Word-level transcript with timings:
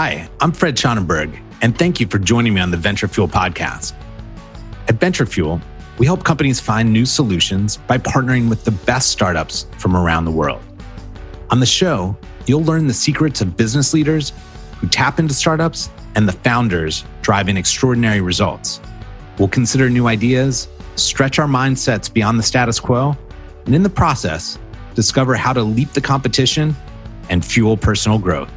Hi, 0.00 0.30
I'm 0.38 0.52
Fred 0.52 0.76
Schonenberg, 0.76 1.42
and 1.60 1.76
thank 1.76 1.98
you 1.98 2.06
for 2.06 2.20
joining 2.20 2.54
me 2.54 2.60
on 2.60 2.70
the 2.70 2.76
Venture 2.76 3.08
Fuel 3.08 3.26
podcast. 3.26 3.94
At 4.86 5.00
Venture 5.00 5.26
Fuel, 5.26 5.60
we 5.98 6.06
help 6.06 6.22
companies 6.22 6.60
find 6.60 6.92
new 6.92 7.04
solutions 7.04 7.78
by 7.78 7.98
partnering 7.98 8.48
with 8.48 8.62
the 8.62 8.70
best 8.70 9.08
startups 9.08 9.66
from 9.76 9.96
around 9.96 10.24
the 10.24 10.30
world. 10.30 10.62
On 11.50 11.58
the 11.58 11.66
show, 11.66 12.16
you'll 12.46 12.62
learn 12.62 12.86
the 12.86 12.94
secrets 12.94 13.40
of 13.40 13.56
business 13.56 13.92
leaders 13.92 14.32
who 14.78 14.86
tap 14.86 15.18
into 15.18 15.34
startups 15.34 15.90
and 16.14 16.28
the 16.28 16.32
founders 16.32 17.04
driving 17.20 17.56
extraordinary 17.56 18.20
results. 18.20 18.80
We'll 19.36 19.48
consider 19.48 19.90
new 19.90 20.06
ideas, 20.06 20.68
stretch 20.94 21.40
our 21.40 21.48
mindsets 21.48 22.08
beyond 22.12 22.38
the 22.38 22.44
status 22.44 22.78
quo, 22.78 23.16
and 23.66 23.74
in 23.74 23.82
the 23.82 23.90
process, 23.90 24.60
discover 24.94 25.34
how 25.34 25.52
to 25.52 25.62
leap 25.64 25.92
the 25.92 26.00
competition 26.00 26.76
and 27.30 27.44
fuel 27.44 27.76
personal 27.76 28.20
growth. 28.20 28.52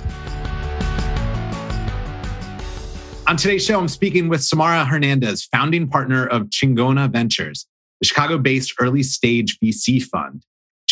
On 3.31 3.37
today's 3.37 3.63
show, 3.63 3.79
I'm 3.79 3.87
speaking 3.87 4.27
with 4.27 4.43
Samara 4.43 4.83
Hernandez, 4.83 5.45
founding 5.45 5.87
partner 5.87 6.27
of 6.27 6.49
Chingona 6.49 7.09
Ventures, 7.09 7.65
the 8.01 8.05
Chicago 8.05 8.37
based 8.37 8.73
early 8.77 9.03
stage 9.03 9.57
VC 9.63 10.03
fund. 10.03 10.43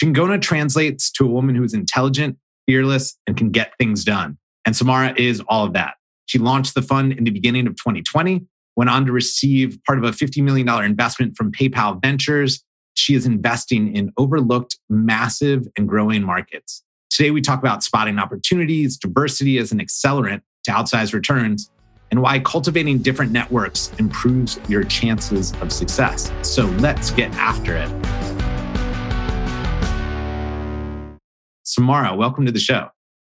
Chingona 0.02 0.41
translates 0.41 1.11
to 1.11 1.25
a 1.25 1.27
woman 1.27 1.53
who 1.53 1.66
is 1.66 1.73
intelligent, 1.73 2.38
fearless, 2.66 3.17
and 3.27 3.35
can 3.35 3.49
get 3.49 3.73
things 3.77 4.05
done. 4.05 4.38
And 4.66 4.73
Samara 4.73 5.13
is 5.17 5.41
all 5.49 5.66
of 5.66 5.73
that. 5.73 5.95
She 6.27 6.39
launched 6.39 6.75
the 6.75 6.81
fund 6.81 7.11
in 7.11 7.25
the 7.25 7.31
beginning 7.31 7.67
of 7.67 7.73
2020, 7.75 8.45
went 8.77 8.89
on 8.89 9.05
to 9.05 9.11
receive 9.11 9.77
part 9.85 9.97
of 9.97 10.05
a 10.05 10.11
$50 10.11 10.41
million 10.41 10.69
investment 10.85 11.35
from 11.35 11.52
PayPal 11.52 12.02
Ventures. 12.02 12.63
She 12.94 13.16
is 13.16 13.25
investing 13.25 13.94
in 13.94 14.13
overlooked, 14.16 14.80
massive, 14.89 15.67
and 15.77 15.89
growing 15.89 16.23
markets. 16.23 16.85
Today, 17.09 17.31
we 17.31 17.41
talk 17.41 17.59
about 17.59 17.83
spotting 17.83 18.17
opportunities, 18.17 18.95
diversity 18.95 19.58
as 19.58 19.73
an 19.73 19.80
accelerant 19.80 20.39
to 20.63 20.71
outsized 20.71 21.13
returns, 21.13 21.69
and 22.11 22.21
why 22.21 22.39
cultivating 22.39 22.99
different 22.99 23.31
networks 23.31 23.91
improves 23.99 24.59
your 24.67 24.83
chances 24.83 25.53
of 25.61 25.71
success. 25.71 26.31
So 26.41 26.66
let's 26.79 27.11
get 27.11 27.31
after 27.35 27.75
it. 27.75 27.89
Samara, 31.63 32.16
welcome 32.16 32.45
to 32.45 32.51
the 32.51 32.59
show. 32.59 32.89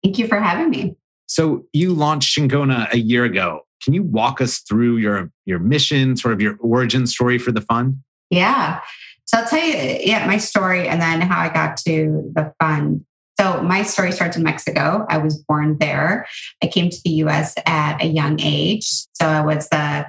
Thank 0.04 0.18
you 0.18 0.28
for 0.28 0.40
having 0.40 0.70
me. 0.70 0.96
So 1.28 1.66
you 1.74 1.94
launched 1.94 2.38
Chingona 2.38 2.92
a 2.92 2.98
year 2.98 3.26
ago. 3.26 3.62
Can 3.84 3.94
you 3.94 4.04
walk 4.04 4.42
us 4.42 4.60
through 4.60 4.98
your 4.98 5.32
your 5.46 5.60
mission, 5.60 6.16
sort 6.16 6.34
of 6.34 6.42
your 6.42 6.58
origin 6.60 7.08
story 7.08 7.38
for 7.38 7.52
the 7.52 7.62
fund? 7.62 7.98
Yeah. 8.30 8.80
So 9.26 9.38
I'll 9.38 9.48
tell 9.48 9.64
you, 9.64 9.76
yeah, 10.02 10.26
my 10.28 10.38
story 10.38 10.88
and 10.88 11.02
then 11.02 11.22
how 11.22 11.40
I 11.40 11.50
got 11.50 11.78
to 11.86 12.32
the 12.36 12.54
fund. 12.60 13.06
So 13.42 13.60
my 13.64 13.82
story 13.82 14.12
starts 14.12 14.38
in 14.38 14.44
Mexico. 14.44 15.04
I 15.10 15.18
was 15.18 15.36
born 15.36 15.78
there. 15.80 16.28
I 16.64 16.68
came 16.68 16.92
to 16.92 16.98
the 17.04 17.10
US 17.26 17.56
at 17.66 18.00
a 18.00 18.06
young 18.06 18.40
age. 18.40 18.88
So 19.14 19.26
I 19.26 19.42
was 19.42 19.68
the 19.70 20.06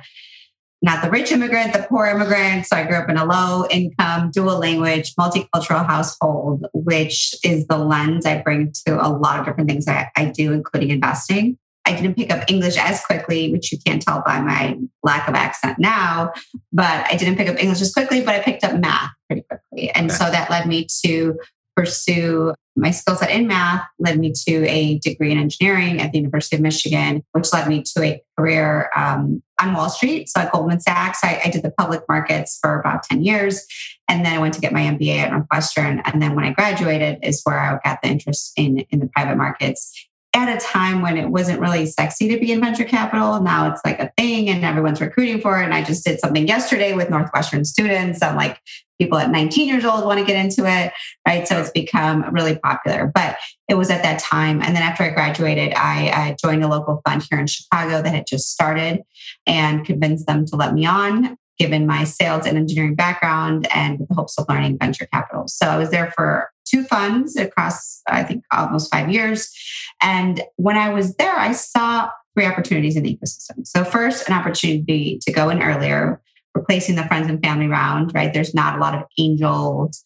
not 0.82 1.02
the 1.02 1.10
rich 1.10 1.32
immigrant, 1.32 1.72
the 1.72 1.86
poor 1.88 2.06
immigrant. 2.06 2.66
So 2.66 2.76
I 2.76 2.84
grew 2.84 2.96
up 2.96 3.08
in 3.08 3.16
a 3.16 3.24
low 3.24 3.66
income, 3.70 4.32
dual 4.32 4.58
language, 4.58 5.14
multicultural 5.14 5.86
household, 5.86 6.66
which 6.74 7.34
is 7.42 7.66
the 7.68 7.78
lens 7.78 8.26
I 8.26 8.42
bring 8.42 8.70
to 8.86 9.00
a 9.00 9.08
lot 9.08 9.40
of 9.40 9.46
different 9.46 9.70
things 9.70 9.88
I, 9.88 10.10
I 10.14 10.26
do, 10.26 10.52
including 10.52 10.90
investing. 10.90 11.56
I 11.86 11.94
didn't 11.94 12.16
pick 12.16 12.30
up 12.30 12.44
English 12.50 12.76
as 12.76 13.02
quickly, 13.02 13.50
which 13.50 13.72
you 13.72 13.78
can't 13.86 14.02
tell 14.02 14.22
by 14.26 14.42
my 14.42 14.76
lack 15.02 15.26
of 15.26 15.34
accent 15.34 15.78
now, 15.78 16.32
but 16.70 17.06
I 17.10 17.16
didn't 17.16 17.36
pick 17.36 17.48
up 17.48 17.58
English 17.58 17.80
as 17.80 17.94
quickly, 17.94 18.20
but 18.20 18.34
I 18.34 18.40
picked 18.40 18.62
up 18.62 18.78
math 18.78 19.10
pretty 19.26 19.42
quickly. 19.48 19.90
And 19.90 20.10
okay. 20.10 20.18
so 20.18 20.30
that 20.30 20.50
led 20.50 20.66
me 20.66 20.86
to 21.04 21.38
pursue 21.76 22.54
my 22.74 22.90
skill 22.90 23.16
set 23.16 23.30
in 23.30 23.46
math 23.46 23.86
led 23.98 24.18
me 24.18 24.32
to 24.46 24.66
a 24.66 24.98
degree 25.00 25.30
in 25.30 25.38
engineering 25.38 26.00
at 26.00 26.12
the 26.12 26.18
University 26.18 26.56
of 26.56 26.62
Michigan, 26.62 27.22
which 27.32 27.52
led 27.52 27.68
me 27.68 27.82
to 27.82 28.02
a 28.02 28.22
career 28.38 28.90
um, 28.96 29.42
on 29.60 29.74
Wall 29.74 29.90
Street. 29.90 30.28
So 30.28 30.40
at 30.40 30.52
Goldman 30.52 30.80
Sachs, 30.80 31.22
I, 31.22 31.40
I, 31.44 31.50
did 31.50 31.62
the 31.62 31.70
public 31.70 32.02
markets 32.08 32.58
for 32.60 32.80
about 32.80 33.02
10 33.02 33.22
years. 33.22 33.66
And 34.08 34.24
then 34.24 34.32
I 34.32 34.38
went 34.38 34.54
to 34.54 34.60
get 34.60 34.72
my 34.72 34.80
MBA 34.80 35.18
at 35.18 35.32
Northwestern. 35.32 36.00
And 36.06 36.22
then 36.22 36.34
when 36.34 36.44
I 36.44 36.52
graduated 36.52 37.18
is 37.22 37.42
where 37.44 37.58
I 37.58 37.78
got 37.84 38.00
the 38.02 38.08
interest 38.08 38.52
in, 38.56 38.78
in 38.90 39.00
the 39.00 39.10
private 39.14 39.36
markets 39.36 40.08
at 40.34 40.48
a 40.48 40.58
time 40.64 41.02
when 41.02 41.18
it 41.18 41.28
wasn't 41.28 41.60
really 41.60 41.84
sexy 41.84 42.28
to 42.28 42.38
be 42.38 42.52
in 42.52 42.60
venture 42.60 42.84
capital. 42.84 43.40
Now 43.40 43.70
it's 43.70 43.82
like 43.84 44.00
a 44.00 44.10
thing 44.16 44.48
and 44.48 44.64
everyone's 44.64 45.00
recruiting 45.00 45.40
for 45.40 45.60
it. 45.60 45.64
And 45.64 45.74
I 45.74 45.82
just 45.84 46.04
did 46.04 46.20
something 46.20 46.48
yesterday 46.48 46.94
with 46.94 47.10
Northwestern 47.10 47.64
students. 47.64 48.22
I'm 48.22 48.36
like, 48.36 48.58
people 48.98 49.18
at 49.18 49.30
19 49.30 49.68
years 49.68 49.84
old 49.84 50.04
want 50.06 50.20
to 50.20 50.24
get 50.24 50.42
into 50.42 50.64
it, 50.64 50.92
right? 51.26 51.46
So 51.46 51.58
it's 51.58 51.70
become 51.70 52.24
really 52.32 52.56
popular. 52.56 53.10
But 53.14 53.36
it 53.68 53.74
was 53.74 53.90
at 53.90 54.02
that 54.04 54.20
time. 54.20 54.62
And 54.62 54.74
then 54.74 54.82
after 54.82 55.02
I 55.02 55.10
graduated, 55.10 55.74
I, 55.74 56.08
I 56.08 56.36
joined 56.42 56.64
a 56.64 56.68
local 56.68 57.02
fund 57.06 57.26
here 57.28 57.38
in 57.38 57.46
Chicago 57.46 58.00
that 58.00 58.14
had 58.14 58.26
just 58.26 58.50
started 58.50 59.02
and 59.46 59.84
convinced 59.84 60.26
them 60.26 60.46
to 60.46 60.56
let 60.56 60.72
me 60.72 60.86
on 60.86 61.36
given 61.58 61.86
my 61.86 62.02
sales 62.02 62.46
and 62.46 62.56
engineering 62.56 62.94
background 62.94 63.68
and 63.72 63.98
with 63.98 64.08
the 64.08 64.14
hopes 64.14 64.38
of 64.38 64.46
learning 64.48 64.78
venture 64.78 65.06
capital. 65.12 65.44
So 65.46 65.66
I 65.66 65.76
was 65.76 65.90
there 65.90 66.10
for 66.16 66.50
two 66.72 66.84
funds 66.84 67.36
across, 67.36 68.02
I 68.08 68.22
think, 68.22 68.44
almost 68.52 68.90
five 68.90 69.10
years. 69.10 69.52
And 70.00 70.42
when 70.56 70.76
I 70.76 70.88
was 70.90 71.14
there, 71.16 71.36
I 71.36 71.52
saw 71.52 72.10
three 72.34 72.46
opportunities 72.46 72.96
in 72.96 73.02
the 73.02 73.16
ecosystem. 73.16 73.66
So, 73.66 73.84
first, 73.84 74.28
an 74.28 74.34
opportunity 74.34 75.18
to 75.22 75.32
go 75.32 75.50
in 75.50 75.62
earlier, 75.62 76.20
replacing 76.54 76.96
the 76.96 77.04
friends 77.04 77.28
and 77.28 77.42
family 77.42 77.66
round, 77.66 78.14
right? 78.14 78.32
There's 78.32 78.54
not 78.54 78.76
a 78.76 78.80
lot 78.80 78.94
of 78.94 79.02
angels 79.18 80.02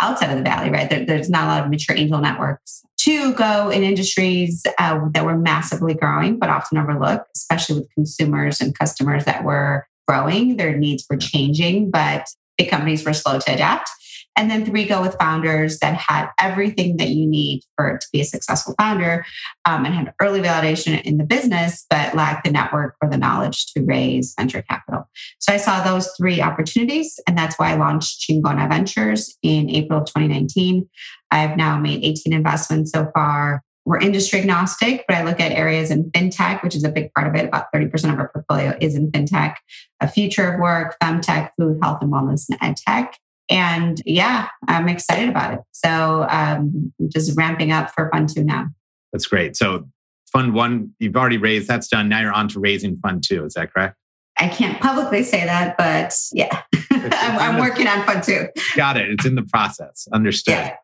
outside 0.00 0.30
of 0.30 0.36
the 0.36 0.44
valley, 0.44 0.70
right? 0.70 0.88
There, 0.88 1.04
there's 1.04 1.30
not 1.30 1.44
a 1.44 1.46
lot 1.46 1.64
of 1.64 1.70
mature 1.70 1.96
angel 1.96 2.18
networks. 2.18 2.82
To 3.00 3.32
go 3.34 3.70
in 3.70 3.84
industries 3.84 4.64
uh, 4.78 5.00
that 5.12 5.24
were 5.24 5.38
massively 5.38 5.94
growing, 5.94 6.38
but 6.38 6.50
often 6.50 6.78
overlooked, 6.78 7.28
especially 7.36 7.80
with 7.80 7.94
consumers 7.94 8.60
and 8.60 8.76
customers 8.76 9.24
that 9.24 9.44
were 9.44 9.86
growing. 10.08 10.56
Their 10.56 10.76
needs 10.76 11.06
were 11.08 11.16
changing, 11.16 11.90
but 11.90 12.26
big 12.56 12.70
companies 12.70 13.04
were 13.04 13.12
slow 13.12 13.38
to 13.38 13.54
adapt. 13.54 13.88
And 14.38 14.48
then 14.48 14.64
three, 14.64 14.86
go 14.86 15.02
with 15.02 15.16
founders 15.18 15.80
that 15.80 15.96
had 15.96 16.28
everything 16.40 16.96
that 16.98 17.08
you 17.08 17.26
need 17.26 17.62
for 17.76 17.98
to 17.98 18.06
be 18.12 18.20
a 18.20 18.24
successful 18.24 18.72
founder 18.78 19.26
um, 19.64 19.84
and 19.84 19.92
had 19.92 20.14
early 20.22 20.40
validation 20.40 21.02
in 21.02 21.18
the 21.18 21.24
business, 21.24 21.84
but 21.90 22.14
lacked 22.14 22.44
the 22.44 22.52
network 22.52 22.94
or 23.02 23.10
the 23.10 23.18
knowledge 23.18 23.66
to 23.72 23.82
raise 23.82 24.34
venture 24.38 24.62
capital. 24.62 25.08
So 25.40 25.52
I 25.52 25.56
saw 25.56 25.82
those 25.82 26.08
three 26.16 26.40
opportunities, 26.40 27.18
and 27.26 27.36
that's 27.36 27.58
why 27.58 27.72
I 27.72 27.76
launched 27.76 28.20
Chingona 28.20 28.68
Ventures 28.68 29.36
in 29.42 29.68
April 29.70 30.02
of 30.02 30.06
2019. 30.06 30.88
I've 31.32 31.56
now 31.56 31.76
made 31.76 32.04
18 32.04 32.32
investments 32.32 32.92
so 32.92 33.10
far. 33.12 33.64
We're 33.84 33.98
industry 33.98 34.38
agnostic, 34.38 35.04
but 35.08 35.16
I 35.16 35.24
look 35.24 35.40
at 35.40 35.50
areas 35.50 35.90
in 35.90 36.12
fintech, 36.12 36.62
which 36.62 36.76
is 36.76 36.84
a 36.84 36.90
big 36.90 37.12
part 37.12 37.26
of 37.26 37.34
it. 37.34 37.46
About 37.46 37.72
30% 37.74 38.12
of 38.12 38.20
our 38.20 38.28
portfolio 38.28 38.76
is 38.80 38.94
in 38.94 39.10
fintech, 39.10 39.56
a 40.00 40.06
future 40.06 40.52
of 40.52 40.60
work, 40.60 40.96
femtech, 41.02 41.50
food, 41.58 41.80
health 41.82 41.98
and 42.02 42.12
wellness, 42.12 42.46
and 42.48 42.58
ed 42.62 42.76
tech. 42.76 43.18
And 43.50 44.00
yeah, 44.04 44.48
I'm 44.66 44.88
excited 44.88 45.28
about 45.28 45.54
it. 45.54 45.60
So 45.72 46.26
um, 46.28 46.92
just 47.08 47.36
ramping 47.36 47.72
up 47.72 47.90
for 47.90 48.10
Fund 48.12 48.28
Two 48.28 48.44
now. 48.44 48.66
That's 49.12 49.26
great. 49.26 49.56
So 49.56 49.88
Fund 50.32 50.54
One, 50.54 50.94
you've 50.98 51.16
already 51.16 51.38
raised, 51.38 51.68
that's 51.68 51.88
done. 51.88 52.08
Now 52.08 52.20
you're 52.20 52.32
on 52.32 52.48
to 52.48 52.60
raising 52.60 52.96
Fund 52.96 53.24
Two. 53.26 53.44
Is 53.44 53.54
that 53.54 53.72
correct? 53.72 53.96
I 54.38 54.48
can't 54.48 54.80
publicly 54.80 55.24
say 55.24 55.44
that, 55.44 55.76
but 55.76 56.14
yeah, 56.32 56.62
I'm, 56.90 57.12
I'm, 57.12 57.60
working 57.60 57.88
on 57.88 58.06
Fund 58.06 58.22
Two. 58.22 58.48
Got 58.76 58.96
it. 58.96 59.10
It's 59.10 59.24
in 59.24 59.34
the 59.34 59.42
process. 59.42 60.06
Understood. 60.12 60.54
Yeah. 60.54 60.76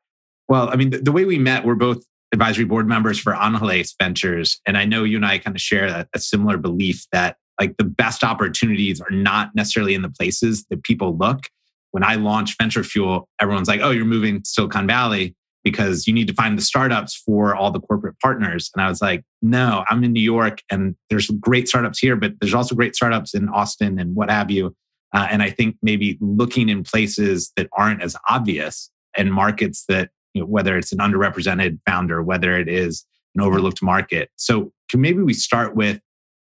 Well, 0.49 0.69
I 0.71 0.77
mean, 0.77 0.91
the, 0.91 0.99
the, 0.99 1.13
way 1.13 1.25
we 1.25 1.39
met, 1.39 1.65
we're 1.65 1.75
both 1.75 2.05
advisory 2.33 2.65
board 2.65 2.89
members 2.89 3.19
for 3.19 3.35
Angeles 3.35 3.95
Ventures. 4.01 4.61
And 4.67 4.77
I 4.77 4.85
know 4.85 5.05
you 5.05 5.17
and 5.17 5.25
I 5.25 5.39
kind 5.39 5.57
of 5.57 5.61
share 5.61 5.87
a, 5.87 6.07
a 6.15 6.19
similar 6.19 6.59
belief 6.59 7.07
that 7.13 7.37
like 7.61 7.77
the 7.77 7.85
best 7.85 8.25
opportunities 8.25 9.01
are 9.01 9.11
not 9.11 9.55
necessarily 9.55 9.95
in 9.95 10.03
the 10.03 10.11
places 10.11 10.65
that 10.71 10.83
people 10.83 11.17
look 11.17 11.49
when 11.95 12.03
I 12.03 12.17
launched 12.17 12.61
Venture 12.61 12.83
Fuel, 12.83 13.29
everyone's 13.41 13.69
like, 13.69 13.81
oh, 13.81 13.93
you're 13.93 14.05
moving 14.05 14.43
to 14.43 14.51
Silicon 14.51 14.85
Valley 14.89 15.37
because 15.63 16.09
you 16.09 16.13
need 16.13 16.27
to 16.27 16.35
find 16.35 16.59
the 16.59 16.63
startups 16.63 17.15
for 17.15 17.55
all 17.55 17.71
the 17.71 17.79
corporate 17.79 18.19
partners. 18.19 18.69
And 18.75 18.83
I 18.83 18.89
was 18.89 19.01
like, 19.01 19.23
no, 19.43 19.85
I'm 19.89 20.03
in 20.03 20.13
New 20.13 20.21
York 20.21 20.61
and 20.73 20.97
there's 21.09 21.31
great 21.39 21.69
startups 21.69 22.01
here, 22.01 22.17
but 22.17 22.33
there's 22.41 22.53
also 22.53 22.75
great 22.75 22.97
startups 22.97 23.33
in 23.33 23.49
Austin 23.49 24.01
and 24.01 24.17
what 24.17 24.29
have 24.29 24.51
you. 24.51 24.75
Uh, 25.15 25.29
and 25.31 25.41
I 25.41 25.51
think 25.51 25.77
maybe 25.83 26.19
looking 26.21 26.69
in 26.69 26.83
places 26.83 27.53
that 27.57 27.69
aren't 27.79 28.03
as 28.03 28.17
obvious 28.29 28.91
and 29.17 29.33
markets 29.33 29.85
that, 29.89 30.11
you 30.35 30.41
know, 30.41 30.49
whether 30.49 30.77
it's 30.77 30.91
an 30.91 30.99
underrepresented 30.99 31.79
founder, 31.87 32.25
whether 32.25 32.59
it 32.59 32.69
is 32.69 33.07
an 33.37 33.41
overlooked 33.41 33.85
market. 33.85 34.31
So 34.35 34.73
can 34.91 35.01
maybe 35.01 35.23
we 35.23 35.33
start 35.33 35.77
with 35.77 36.01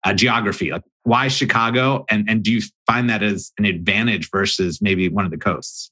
uh, 0.04 0.12
geography? 0.12 0.70
Like 0.70 0.82
why 1.04 1.28
Chicago? 1.28 2.04
And, 2.10 2.28
and 2.28 2.42
do 2.42 2.52
you 2.52 2.62
find 2.86 3.10
that 3.10 3.22
as 3.22 3.52
an 3.58 3.64
advantage 3.64 4.30
versus 4.30 4.80
maybe 4.80 5.08
one 5.08 5.24
of 5.24 5.30
the 5.30 5.38
coasts? 5.38 5.90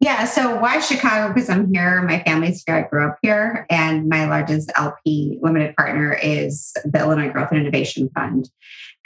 Yeah. 0.00 0.24
So 0.24 0.56
why 0.56 0.80
Chicago? 0.80 1.32
Because 1.32 1.48
I'm 1.48 1.72
here. 1.72 2.02
My 2.02 2.22
family's 2.24 2.62
here. 2.66 2.76
I 2.76 2.82
grew 2.82 3.08
up 3.08 3.16
here. 3.22 3.66
And 3.70 4.08
my 4.08 4.26
largest 4.26 4.70
LP 4.76 5.38
limited 5.40 5.74
partner 5.76 6.12
is 6.12 6.72
the 6.84 6.98
Illinois 6.98 7.30
Growth 7.30 7.50
and 7.52 7.60
Innovation 7.60 8.10
Fund. 8.14 8.50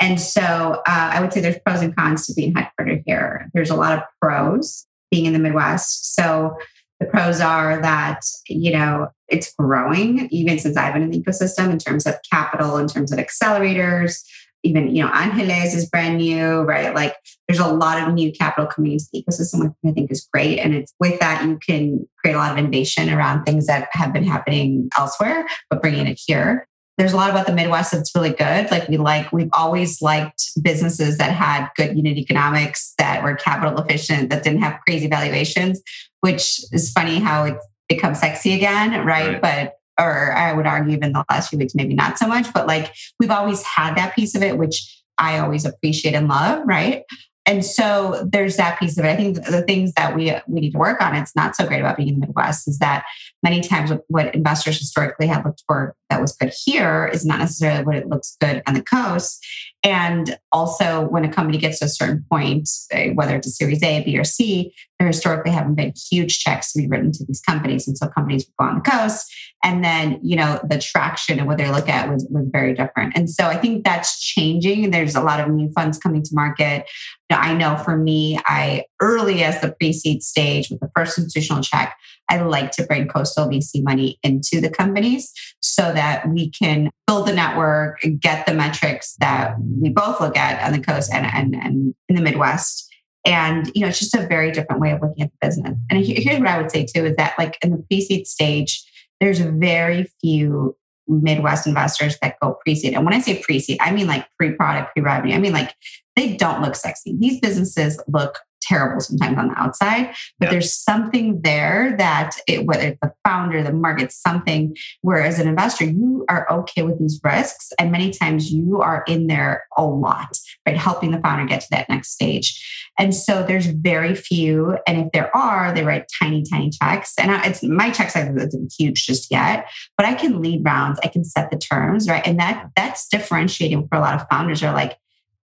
And 0.01 0.21
so 0.21 0.43
uh, 0.43 1.11
I 1.13 1.21
would 1.21 1.33
say 1.33 1.41
there's 1.41 1.59
pros 1.65 1.83
and 1.83 1.95
cons 1.95 2.27
to 2.27 2.35
being 2.35 2.55
headquartered 2.55 3.03
here. 3.07 3.51
There's 3.53 3.71
a 3.71 3.77
lot 3.77 3.99
of 3.99 4.05
pros 4.21 4.87
being 5.11 5.27
in 5.27 5.33
the 5.33 5.39
Midwest. 5.39 6.15
So 6.15 6.57
The 7.01 7.07
pros 7.07 7.41
are 7.41 7.81
that, 7.81 8.25
you 8.49 8.73
know, 8.73 9.09
it's 9.29 9.55
growing 9.55 10.29
even 10.31 10.59
since 10.59 10.77
I've 10.77 10.95
been 10.95 11.03
in 11.03 11.11
the 11.11 11.23
ecosystem 11.23 11.71
in 11.71 11.79
terms 11.79 12.07
of 12.07 12.17
capital, 12.31 12.77
in 12.77 12.89
terms 12.89 13.13
of 13.13 13.19
accelerators, 13.19 14.23
even 14.65 14.95
you 14.95 15.03
know 15.03 15.11
Angeles 15.11 15.75
is 15.75 15.89
brand 15.89 16.19
new, 16.19 16.61
right? 16.63 16.95
Like 16.95 17.15
there's 17.47 17.61
a 17.61 17.73
lot 17.73 18.03
of 18.03 18.15
new 18.15 18.33
capital 18.33 18.67
coming 18.67 18.93
into 18.93 19.05
the 19.13 19.23
ecosystem, 19.23 19.63
which 19.63 19.73
I 19.87 19.93
think 19.93 20.11
is 20.11 20.29
great. 20.33 20.59
And 20.59 20.75
it's 20.75 20.95
with 20.99 21.21
that 21.21 21.45
you 21.47 21.59
can 21.65 22.09
create 22.19 22.35
a 22.35 22.39
lot 22.39 22.53
of 22.53 22.59
innovation 22.59 23.11
around 23.11 23.45
things 23.45 23.67
that 23.67 23.89
have 23.93 24.13
been 24.13 24.25
happening 24.25 24.89
elsewhere, 24.99 25.47
but 25.71 25.81
bringing 25.81 26.07
it 26.07 26.21
here. 26.25 26.67
There's 26.99 27.13
a 27.13 27.17
lot 27.17 27.31
about 27.31 27.47
the 27.47 27.55
Midwest 27.55 27.93
that's 27.93 28.15
really 28.15 28.31
good. 28.31 28.71
Like 28.71 28.89
we 28.89 28.99
like, 28.99 29.33
we've 29.33 29.49
always 29.53 30.03
liked 30.03 30.51
businesses 30.61 31.17
that 31.19 31.33
had 31.33 31.69
good 31.77 31.97
unit 31.97 32.19
economics, 32.19 32.93
that 32.99 33.23
were 33.23 33.35
capital 33.37 33.79
efficient, 33.79 34.31
that 34.31 34.43
didn't 34.43 34.61
have 34.61 34.81
crazy 34.87 35.07
valuations, 35.07 35.81
which 36.21 36.61
is 36.73 36.93
funny 36.93 37.21
how 37.21 37.45
it's 37.45 37.67
become 37.89 38.15
sexy 38.15 38.53
again, 38.53 39.07
right? 39.07 39.41
right. 39.41 39.41
But 39.41 39.75
or 39.99 40.33
I 40.33 40.53
would 40.53 40.67
argue 40.67 40.95
even 40.95 41.13
the 41.13 41.25
last 41.31 41.51
few 41.51 41.59
weeks, 41.59 41.75
maybe 41.75 41.95
not 41.95 42.19
so 42.19 42.27
much, 42.27 42.53
but 42.53 42.67
like 42.67 42.95
we've 43.19 43.31
always 43.31 43.63
had 43.63 43.97
that 43.97 44.15
piece 44.15 44.35
of 44.35 44.43
it, 44.43 44.59
which 44.59 45.03
I 45.19 45.39
always 45.39 45.65
appreciate 45.65 46.15
and 46.15 46.29
love, 46.29 46.63
right? 46.67 47.03
And 47.49 47.65
so 47.65 48.29
there's 48.31 48.59
that 48.59 48.79
piece 48.79 48.99
of 48.99 49.07
it. 49.07 49.09
I 49.09 49.17
think 49.17 49.43
the 49.47 49.63
things 49.63 49.95
that 49.95 50.15
we 50.15 50.31
we 50.47 50.61
need 50.61 50.73
to 50.73 50.79
work 50.79 51.01
on, 51.01 51.17
it's 51.17 51.35
not 51.35 51.57
so 51.57 51.67
great 51.67 51.81
about 51.81 51.97
being 51.97 52.11
in 52.11 52.21
the 52.21 52.27
Midwest, 52.27 52.69
is 52.69 52.79
that 52.81 53.07
many 53.43 53.63
times 53.63 53.91
what 54.09 54.35
investors 54.35 54.79
historically 54.79 55.27
have 55.29 55.47
looked 55.47 55.65
for 55.67 55.97
that 56.11 56.21
was 56.21 56.37
good 56.37 56.53
here 56.65 57.09
is 57.11 57.25
not 57.25 57.39
necessarily 57.39 57.85
what 57.85 57.97
it 57.97 58.07
looks 58.07 58.37
good 58.39 58.63
on 58.67 58.75
the 58.75 58.83
coast. 58.83 59.47
And 59.83 60.39
also, 60.53 61.09
when 61.09 61.25
a 61.25 61.33
company 61.33 61.57
gets 61.57 61.79
to 61.79 61.87
a 61.87 61.89
certain 61.89 62.23
point, 62.31 62.69
eh, 62.91 63.13
whether 63.15 63.37
it's 63.37 63.47
a 63.47 63.51
Series 63.51 63.83
A, 63.83 64.05
B, 64.05 64.19
or 64.19 64.25
C, 64.25 64.75
there 64.99 65.07
historically 65.07 65.53
haven't 65.53 65.77
been 65.77 65.93
huge 66.11 66.41
checks 66.41 66.73
to 66.73 66.81
be 66.81 66.89
written 66.89 67.13
to 67.13 67.25
these 67.25 67.41
companies, 67.41 67.87
and 67.87 67.97
so 67.97 68.09
companies 68.09 68.47
would 68.47 68.65
go 68.65 68.71
on 68.71 68.75
the 68.77 68.91
coast, 68.91 69.33
and 69.65 69.85
then 69.85 70.19
you 70.23 70.37
know 70.37 70.61
the 70.69 70.79
traction 70.79 71.39
and 71.39 71.47
what 71.47 71.59
they 71.59 71.71
look 71.71 71.89
at 71.89 72.09
was 72.09 72.27
was 72.31 72.47
very 72.51 72.75
different. 72.75 73.17
And 73.17 73.31
so 73.31 73.45
I 73.45 73.57
think 73.57 73.85
that's 73.85 74.21
changing. 74.21 74.91
There's 74.91 75.15
a 75.15 75.23
lot 75.23 75.41
of 75.41 75.49
new 75.51 75.71
funds 75.73 75.99
coming 75.99 76.23
to 76.23 76.31
market. 76.35 76.89
I 77.31 77.55
know 77.55 77.77
for 77.77 77.97
me, 77.97 78.41
I 78.47 78.85
early 79.01 79.45
as 79.45 79.61
the 79.61 79.73
pre-seed 79.73 80.23
stage 80.23 80.71
with 80.71 80.81
the 80.81 80.91
first 80.97 81.19
institutional 81.19 81.63
check, 81.63 81.95
I 82.31 82.41
like 82.41 82.73
to 82.73 82.85
bring 82.85 83.09
coastal 83.09 83.49
VC 83.49 83.83
money 83.83 84.19
into 84.23 84.61
the 84.61 84.71
companies 84.71 85.33
so 85.61 85.93
that 85.93 86.29
we 86.29 86.51
can 86.51 86.91
build 87.07 87.27
the 87.27 87.35
network, 87.35 88.01
get 88.21 88.47
the 88.47 88.55
metrics 88.55 89.15
that 89.21 89.55
we 89.61 89.91
both 89.91 90.21
look 90.21 90.37
at 90.37 90.63
on 90.63 90.73
the 90.73 90.85
coast 90.85 91.13
and, 91.13 91.27
and, 91.27 91.55
and 91.55 91.95
in 92.09 92.17
the 92.17 92.23
Midwest. 92.23 92.88
And 93.29 93.71
you 93.75 93.83
know, 93.83 93.89
it's 93.89 93.99
just 93.99 94.15
a 94.15 94.27
very 94.27 94.51
different 94.51 94.81
way 94.81 94.91
of 94.91 95.03
looking 95.03 95.23
at 95.23 95.31
the 95.31 95.47
business. 95.47 95.77
And 95.91 96.05
here's 96.05 96.39
what 96.39 96.49
I 96.49 96.61
would 96.61 96.71
say 96.71 96.87
too: 96.87 97.05
is 97.05 97.17
that 97.17 97.35
like 97.39 97.59
in 97.63 97.71
the 97.71 97.85
pre-seed 97.89 98.27
stage, 98.27 98.83
there's 99.21 99.39
very 99.39 100.11
few 100.21 100.77
Midwest 101.07 101.67
investors 101.67 102.17
that 102.23 102.37
go 102.41 102.57
pre-seed. 102.65 102.95
And 102.95 103.05
when 103.05 103.15
I 103.15 103.21
say 103.21 103.43
pre-seed, 103.43 103.79
I 103.81 103.93
mean 103.93 104.07
like 104.07 104.27
pre-product, 104.39 104.95
pre-revenue. 104.95 105.35
I 105.35 105.39
mean 105.39 105.53
like 105.53 105.75
they 106.17 106.37
don't 106.37 106.63
look 106.63 106.75
sexy. 106.75 107.17
These 107.19 107.41
businesses 107.41 108.03
look 108.09 108.39
terrible 108.61 109.01
sometimes 109.01 109.39
on 109.39 109.49
the 109.49 109.59
outside, 109.59 110.15
but 110.39 110.47
yeah. 110.47 110.51
there's 110.51 110.75
something 110.75 111.41
there 111.43 111.95
that 111.97 112.33
it, 112.47 112.67
whether 112.67 112.89
it's 112.89 112.99
the 113.01 113.13
founder, 113.25 113.63
the 113.63 113.73
market, 113.73 114.13
something 114.13 114.77
where 115.03 115.23
as 115.23 115.39
an 115.39 115.49
investor, 115.49 115.85
you 115.85 116.25
are 116.29 116.51
okay 116.51 116.83
with 116.83 116.99
these 116.99 117.21
risks. 117.23 117.73
And 117.79 117.93
many 117.93 118.11
times 118.11 118.51
you 118.51 118.81
are 118.81 119.05
in 119.07 119.27
there 119.27 119.65
a 119.77 119.85
lot, 119.85 120.38
right? 120.69 120.77
Helping 120.77 121.11
the 121.11 121.21
founder 121.21 121.47
get 121.47 121.63
to 121.63 121.67
that 121.71 121.89
next 121.89 122.11
stage. 122.11 122.93
And 122.99 123.15
so 123.15 123.43
there's 123.43 123.67
very 123.67 124.15
few. 124.15 124.77
And 124.87 124.99
if 124.99 125.13
there 125.13 125.35
are, 125.35 125.73
they 125.73 125.85
write 125.85 126.11
tiny, 126.21 126.43
tiny 126.43 126.71
checks. 126.71 127.15
And 127.19 127.31
it's 127.45 127.63
my 127.63 127.91
check 127.91 128.11
size 128.11 128.29
isn't 128.37 128.75
huge 128.79 129.07
just 129.07 129.31
yet, 129.31 129.67
but 129.97 130.07
I 130.07 130.15
can 130.15 130.43
lead 130.43 130.65
rounds. 130.65 131.01
I 131.03 131.09
can 131.09 131.25
set 131.25 131.51
the 131.51 131.59
terms, 131.59 132.09
right? 132.09 132.27
And 132.27 132.39
that 132.39 132.71
that's 132.77 133.09
differentiating 133.09 133.89
for 133.89 133.97
a 133.97 134.01
lot 134.01 134.21
of 134.21 134.27
founders 134.29 134.63
are 134.63 134.75
like, 134.75 134.99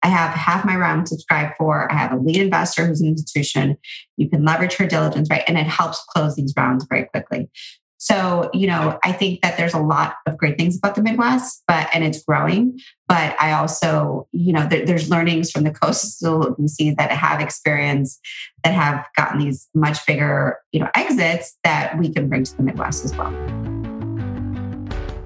I 0.03 0.07
have 0.07 0.31
half 0.33 0.65
my 0.65 0.75
round 0.75 1.07
subscribed 1.07 1.53
for. 1.59 1.91
I 1.91 1.95
have 1.95 2.11
a 2.11 2.17
lead 2.17 2.37
investor 2.37 2.87
who's 2.87 3.01
an 3.01 3.09
institution. 3.09 3.77
You 4.17 4.27
can 4.27 4.43
leverage 4.43 4.73
her 4.77 4.87
diligence, 4.87 5.27
right? 5.29 5.43
And 5.47 5.59
it 5.59 5.67
helps 5.67 6.03
close 6.05 6.35
these 6.35 6.55
rounds 6.57 6.87
very 6.89 7.05
quickly. 7.05 7.51
So, 8.03 8.49
you 8.51 8.65
know, 8.65 8.97
I 9.03 9.11
think 9.11 9.41
that 9.41 9.57
there's 9.57 9.75
a 9.75 9.79
lot 9.79 10.15
of 10.25 10.35
great 10.35 10.57
things 10.57 10.75
about 10.75 10.95
the 10.95 11.03
Midwest, 11.03 11.61
but 11.67 11.87
and 11.93 12.03
it's 12.03 12.23
growing. 12.23 12.79
But 13.07 13.39
I 13.39 13.51
also, 13.51 14.27
you 14.31 14.53
know, 14.53 14.65
there, 14.65 14.83
there's 14.87 15.11
learnings 15.11 15.51
from 15.51 15.65
the 15.65 15.69
coastal 15.69 16.55
VCs 16.59 16.95
that 16.95 17.11
have 17.11 17.41
experience 17.41 18.19
that 18.63 18.73
have 18.73 19.07
gotten 19.15 19.37
these 19.37 19.69
much 19.75 20.03
bigger, 20.07 20.57
you 20.71 20.79
know, 20.79 20.89
exits 20.95 21.59
that 21.63 21.95
we 21.99 22.11
can 22.11 22.27
bring 22.27 22.43
to 22.43 22.57
the 22.57 22.63
Midwest 22.63 23.05
as 23.05 23.15
well. 23.15 23.31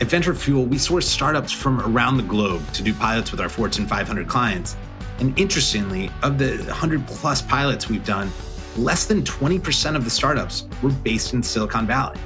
At 0.01 0.07
Venture 0.07 0.35
Fuel, 0.35 0.65
we 0.65 0.77
source 0.77 1.07
startups 1.07 1.53
from 1.53 1.79
around 1.79 2.17
the 2.17 2.23
globe 2.23 2.69
to 2.73 2.83
do 2.83 2.93
pilots 2.93 3.31
with 3.31 3.39
our 3.39 3.47
Fortune 3.47 3.87
500 3.87 4.27
clients. 4.27 4.75
And 5.19 5.39
interestingly, 5.39 6.11
of 6.23 6.37
the 6.37 6.57
100 6.57 7.07
plus 7.07 7.41
pilots 7.41 7.87
we've 7.87 8.05
done, 8.05 8.29
less 8.75 9.05
than 9.05 9.23
20% 9.23 9.95
of 9.95 10.03
the 10.03 10.09
startups 10.09 10.67
were 10.83 10.89
based 10.89 11.33
in 11.33 11.41
Silicon 11.41 11.87
Valley. 11.87 12.19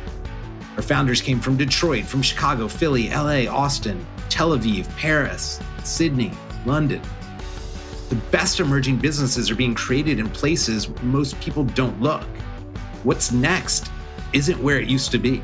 Our 0.79 0.83
founders 0.83 1.21
came 1.21 1.41
from 1.41 1.57
Detroit, 1.57 2.05
from 2.05 2.21
Chicago, 2.21 2.69
Philly, 2.69 3.09
LA, 3.09 3.53
Austin, 3.53 4.07
Tel 4.29 4.57
Aviv, 4.57 4.87
Paris, 4.95 5.59
Sydney, 5.83 6.31
London. 6.65 7.01
The 8.07 8.15
best 8.31 8.61
emerging 8.61 8.99
businesses 8.99 9.51
are 9.51 9.55
being 9.55 9.75
created 9.75 10.19
in 10.19 10.29
places 10.29 10.87
most 11.01 11.37
people 11.41 11.65
don't 11.65 12.01
look. 12.01 12.23
What's 13.03 13.33
next 13.33 13.91
isn't 14.31 14.57
where 14.63 14.79
it 14.79 14.87
used 14.87 15.11
to 15.11 15.17
be. 15.17 15.41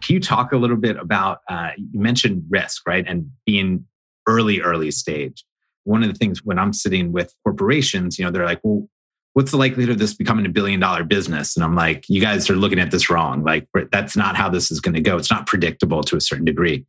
Can 0.00 0.14
you 0.14 0.20
talk 0.20 0.52
a 0.52 0.56
little 0.56 0.76
bit 0.76 0.96
about, 0.96 1.40
uh, 1.48 1.70
you 1.76 1.98
mentioned 1.98 2.44
risk, 2.48 2.86
right? 2.86 3.04
And 3.04 3.32
being 3.46 3.84
early, 4.28 4.60
early 4.60 4.92
stage. 4.92 5.44
One 5.82 6.04
of 6.04 6.08
the 6.08 6.14
things 6.16 6.44
when 6.44 6.60
I'm 6.60 6.72
sitting 6.72 7.10
with 7.10 7.34
corporations, 7.42 8.16
you 8.16 8.24
know, 8.24 8.30
they're 8.30 8.44
like, 8.44 8.60
well, 8.62 8.88
what's 9.36 9.50
the 9.50 9.58
likelihood 9.58 9.90
of 9.90 9.98
this 9.98 10.14
becoming 10.14 10.46
a 10.46 10.48
billion 10.48 10.80
dollar 10.80 11.04
business? 11.04 11.56
And 11.56 11.62
I'm 11.62 11.74
like, 11.74 12.06
you 12.08 12.22
guys 12.22 12.48
are 12.48 12.56
looking 12.56 12.78
at 12.78 12.90
this 12.90 13.10
wrong. 13.10 13.44
Like, 13.44 13.68
that's 13.92 14.16
not 14.16 14.34
how 14.34 14.48
this 14.48 14.70
is 14.70 14.80
going 14.80 14.94
to 14.94 15.00
go. 15.02 15.18
It's 15.18 15.30
not 15.30 15.46
predictable 15.46 16.02
to 16.04 16.16
a 16.16 16.22
certain 16.22 16.46
degree. 16.46 16.86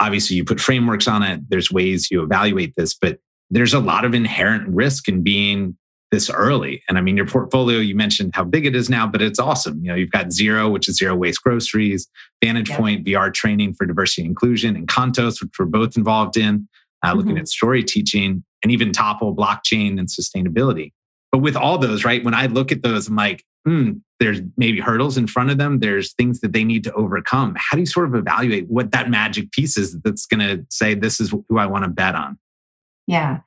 Obviously, 0.00 0.34
you 0.34 0.44
put 0.44 0.58
frameworks 0.58 1.06
on 1.06 1.22
it, 1.22 1.40
there's 1.50 1.70
ways 1.70 2.10
you 2.10 2.20
evaluate 2.20 2.74
this, 2.76 2.94
but 2.94 3.20
there's 3.48 3.74
a 3.74 3.78
lot 3.78 4.04
of 4.04 4.12
inherent 4.12 4.66
risk 4.66 5.06
in 5.06 5.22
being 5.22 5.76
this 6.10 6.28
early. 6.30 6.82
And 6.88 6.98
I 6.98 7.00
mean, 7.00 7.16
your 7.16 7.26
portfolio, 7.26 7.78
you 7.78 7.94
mentioned 7.94 8.32
how 8.34 8.42
big 8.42 8.66
it 8.66 8.74
is 8.74 8.90
now, 8.90 9.06
but 9.06 9.22
it's 9.22 9.38
awesome. 9.38 9.78
You 9.80 9.90
know, 9.90 9.94
you've 9.94 10.10
got 10.10 10.32
Zero, 10.32 10.68
which 10.68 10.88
is 10.88 10.96
zero 10.96 11.14
waste 11.14 11.44
groceries, 11.44 12.08
Vantage 12.44 12.70
yep. 12.70 12.78
Point 12.80 13.06
VR 13.06 13.32
training 13.32 13.74
for 13.74 13.86
diversity 13.86 14.22
and 14.22 14.30
inclusion, 14.30 14.74
and 14.74 14.88
Contos, 14.88 15.40
which 15.40 15.52
we're 15.60 15.66
both 15.66 15.96
involved 15.96 16.36
in, 16.36 16.68
uh, 17.04 17.10
mm-hmm. 17.10 17.18
looking 17.18 17.38
at 17.38 17.46
story 17.46 17.84
teaching, 17.84 18.42
and 18.64 18.72
even 18.72 18.90
Topl, 18.90 19.36
blockchain, 19.36 19.96
and 20.00 20.08
sustainability. 20.08 20.90
But 21.34 21.40
with 21.40 21.56
all 21.56 21.78
those, 21.78 22.04
right, 22.04 22.22
when 22.22 22.32
I 22.32 22.46
look 22.46 22.70
at 22.70 22.84
those, 22.84 23.08
I'm 23.08 23.16
like, 23.16 23.44
hmm, 23.66 23.94
there's 24.20 24.40
maybe 24.56 24.78
hurdles 24.78 25.16
in 25.16 25.26
front 25.26 25.50
of 25.50 25.58
them. 25.58 25.80
There's 25.80 26.12
things 26.12 26.38
that 26.42 26.52
they 26.52 26.62
need 26.62 26.84
to 26.84 26.92
overcome. 26.92 27.56
How 27.56 27.76
do 27.76 27.80
you 27.80 27.86
sort 27.86 28.06
of 28.06 28.14
evaluate 28.14 28.68
what 28.68 28.92
that 28.92 29.10
magic 29.10 29.50
piece 29.50 29.76
is 29.76 29.98
that's 30.02 30.26
going 30.26 30.38
to 30.38 30.64
say, 30.70 30.94
this 30.94 31.18
is 31.18 31.30
who 31.30 31.58
I 31.58 31.66
want 31.66 31.82
to 31.82 31.90
bet 31.90 32.14
on? 32.14 32.38
Yeah. 33.06 33.40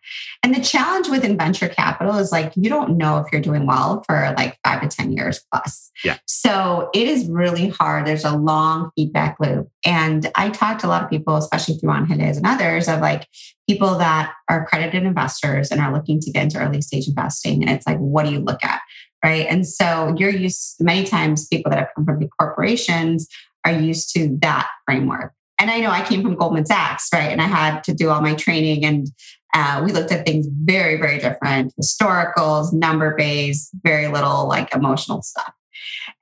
And 0.44 0.54
the 0.54 0.62
challenge 0.62 1.10
with 1.10 1.24
venture 1.38 1.68
capital 1.68 2.18
is 2.18 2.32
like 2.32 2.54
you 2.56 2.70
don't 2.70 2.98
know 2.98 3.18
if 3.18 3.32
you're 3.32 3.42
doing 3.42 3.66
well 3.66 4.04
for 4.06 4.34
like 4.38 4.58
five 4.64 4.82
to 4.82 4.88
10 4.88 5.12
years 5.14 5.44
plus. 5.52 5.92
Yeah. 6.04 6.18
So 6.26 6.90
it 6.94 7.08
is 7.08 7.28
really 7.28 7.70
hard. 7.70 8.06
There's 8.06 8.24
a 8.24 8.38
long 8.38 8.92
feedback 8.96 9.38
loop. 9.40 9.70
And 9.84 10.32
I 10.36 10.50
talked 10.50 10.82
to 10.82 10.88
a 10.88 10.90
lot 10.90 11.04
of 11.04 11.10
people, 11.10 11.36
especially 11.38 11.78
through 11.78 11.90
On 11.90 12.12
Angeles 12.12 12.38
and 12.38 12.46
others, 12.46 12.88
of 12.88 13.00
like 13.00 13.28
people 13.68 13.98
that 13.98 14.34
are 14.48 14.64
accredited 14.64 15.04
investors 15.04 15.72
and 15.72 15.82
are 15.82 15.94
looking 15.94 16.20
to 16.20 16.32
get 16.32 16.44
into 16.44 16.60
early 16.60 16.82
stage 16.82 17.08
investing. 17.08 17.64
And 17.64 17.72
it's 17.72 17.88
like, 17.88 17.98
what 17.98 18.26
do 18.26 18.32
you 18.32 18.40
look 18.40 18.64
at? 18.64 18.82
Right. 19.24 19.48
And 19.50 19.68
so 19.68 20.14
you're 20.18 20.30
used 20.30 20.76
many 20.80 21.04
times 21.04 21.48
people 21.48 21.72
that 21.72 21.80
have 21.80 21.90
come 21.96 22.06
from 22.06 22.20
big 22.20 22.30
corporations 22.40 23.28
are 23.66 23.72
used 23.74 24.14
to 24.14 24.38
that 24.42 24.68
framework. 24.86 25.34
And 25.60 25.72
I 25.72 25.80
know 25.80 25.90
I 25.90 26.06
came 26.06 26.22
from 26.22 26.36
Goldman 26.36 26.66
Sachs, 26.66 27.10
right? 27.14 27.32
And 27.32 27.42
I 27.42 27.46
had 27.46 27.84
to 27.86 27.94
do 27.94 28.10
all 28.10 28.22
my 28.22 28.36
training 28.36 28.86
and 28.86 29.08
uh, 29.54 29.82
we 29.84 29.92
looked 29.92 30.12
at 30.12 30.26
things 30.26 30.48
very, 30.66 30.98
very 30.98 31.18
different 31.18 31.74
historicals, 31.82 32.74
number 32.74 33.16
based, 33.16 33.72
very 33.84 34.08
little 34.08 34.48
like 34.48 34.74
emotional 34.76 35.22
stuff. 35.22 35.52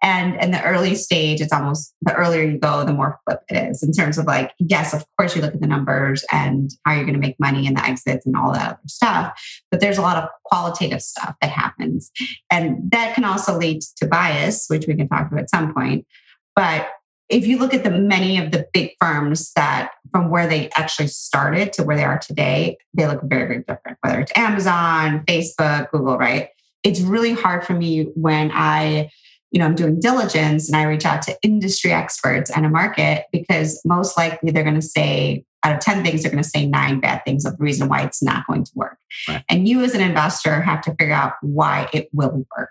And 0.01 0.41
in 0.41 0.51
the 0.51 0.63
early 0.63 0.95
stage, 0.95 1.41
it's 1.41 1.51
almost 1.51 1.93
the 2.01 2.13
earlier 2.13 2.43
you 2.43 2.57
go, 2.57 2.85
the 2.85 2.93
more 2.93 3.19
flip 3.25 3.41
it 3.49 3.69
is 3.69 3.81
in 3.81 3.91
terms 3.91 4.17
of 4.17 4.25
like, 4.25 4.53
yes, 4.59 4.93
of 4.93 5.03
course, 5.17 5.35
you 5.35 5.41
look 5.41 5.53
at 5.53 5.61
the 5.61 5.67
numbers 5.67 6.23
and 6.31 6.71
how 6.85 6.93
you're 6.93 7.05
going 7.05 7.19
to 7.19 7.19
make 7.19 7.39
money 7.39 7.65
and 7.65 7.75
the 7.75 7.83
exits 7.83 8.25
and 8.25 8.35
all 8.35 8.51
that 8.53 8.67
other 8.67 8.79
stuff. 8.87 9.41
But 9.71 9.79
there's 9.79 9.97
a 9.97 10.01
lot 10.01 10.17
of 10.17 10.29
qualitative 10.45 11.01
stuff 11.01 11.35
that 11.41 11.49
happens. 11.49 12.11
And 12.51 12.91
that 12.91 13.15
can 13.15 13.23
also 13.23 13.57
lead 13.57 13.81
to 13.97 14.07
bias, 14.07 14.65
which 14.67 14.85
we 14.87 14.95
can 14.95 15.07
talk 15.07 15.31
about 15.31 15.41
at 15.41 15.49
some 15.49 15.73
point. 15.73 16.05
But 16.55 16.87
if 17.29 17.47
you 17.47 17.57
look 17.57 17.73
at 17.73 17.83
the 17.83 17.91
many 17.91 18.37
of 18.37 18.51
the 18.51 18.67
big 18.73 18.91
firms 18.99 19.51
that 19.53 19.91
from 20.11 20.29
where 20.29 20.47
they 20.47 20.69
actually 20.75 21.07
started 21.07 21.73
to 21.73 21.83
where 21.83 21.97
they 21.97 22.03
are 22.03 22.19
today, 22.19 22.77
they 22.93 23.07
look 23.07 23.21
very, 23.23 23.47
very 23.47 23.63
different, 23.67 23.97
whether 24.01 24.19
it's 24.19 24.31
Amazon, 24.35 25.23
Facebook, 25.25 25.89
Google, 25.91 26.17
right? 26.17 26.49
It's 26.83 27.01
really 27.01 27.33
hard 27.33 27.65
for 27.65 27.73
me 27.73 28.03
when 28.15 28.51
I, 28.53 29.09
you 29.51 29.59
know, 29.59 29.65
I'm 29.65 29.75
doing 29.75 29.99
diligence 29.99 30.69
and 30.69 30.77
I 30.77 30.83
reach 30.83 31.05
out 31.05 31.23
to 31.23 31.37
industry 31.41 31.91
experts 31.91 32.51
and 32.51 32.65
a 32.65 32.69
market 32.69 33.25
because 33.31 33.81
most 33.85 34.17
likely 34.17 34.51
they're 34.51 34.63
going 34.63 34.75
to 34.75 34.81
say, 34.81 35.43
out 35.65 35.73
of 35.73 35.79
10 35.79 36.03
things, 36.03 36.21
they're 36.21 36.31
going 36.31 36.43
to 36.43 36.47
say 36.47 36.67
nine 36.67 36.99
bad 36.99 37.23
things 37.25 37.43
of 37.43 37.57
the 37.57 37.63
reason 37.63 37.89
why 37.89 38.03
it's 38.03 38.21
not 38.21 38.45
going 38.45 38.63
to 38.63 38.71
work. 38.75 38.99
Right. 39.27 39.43
And 39.49 39.67
you, 39.67 39.83
as 39.83 39.95
an 39.95 40.01
investor, 40.01 40.61
have 40.61 40.81
to 40.81 40.91
figure 40.91 41.13
out 41.13 41.33
why 41.41 41.89
it 41.91 42.07
will 42.13 42.45
work. 42.55 42.69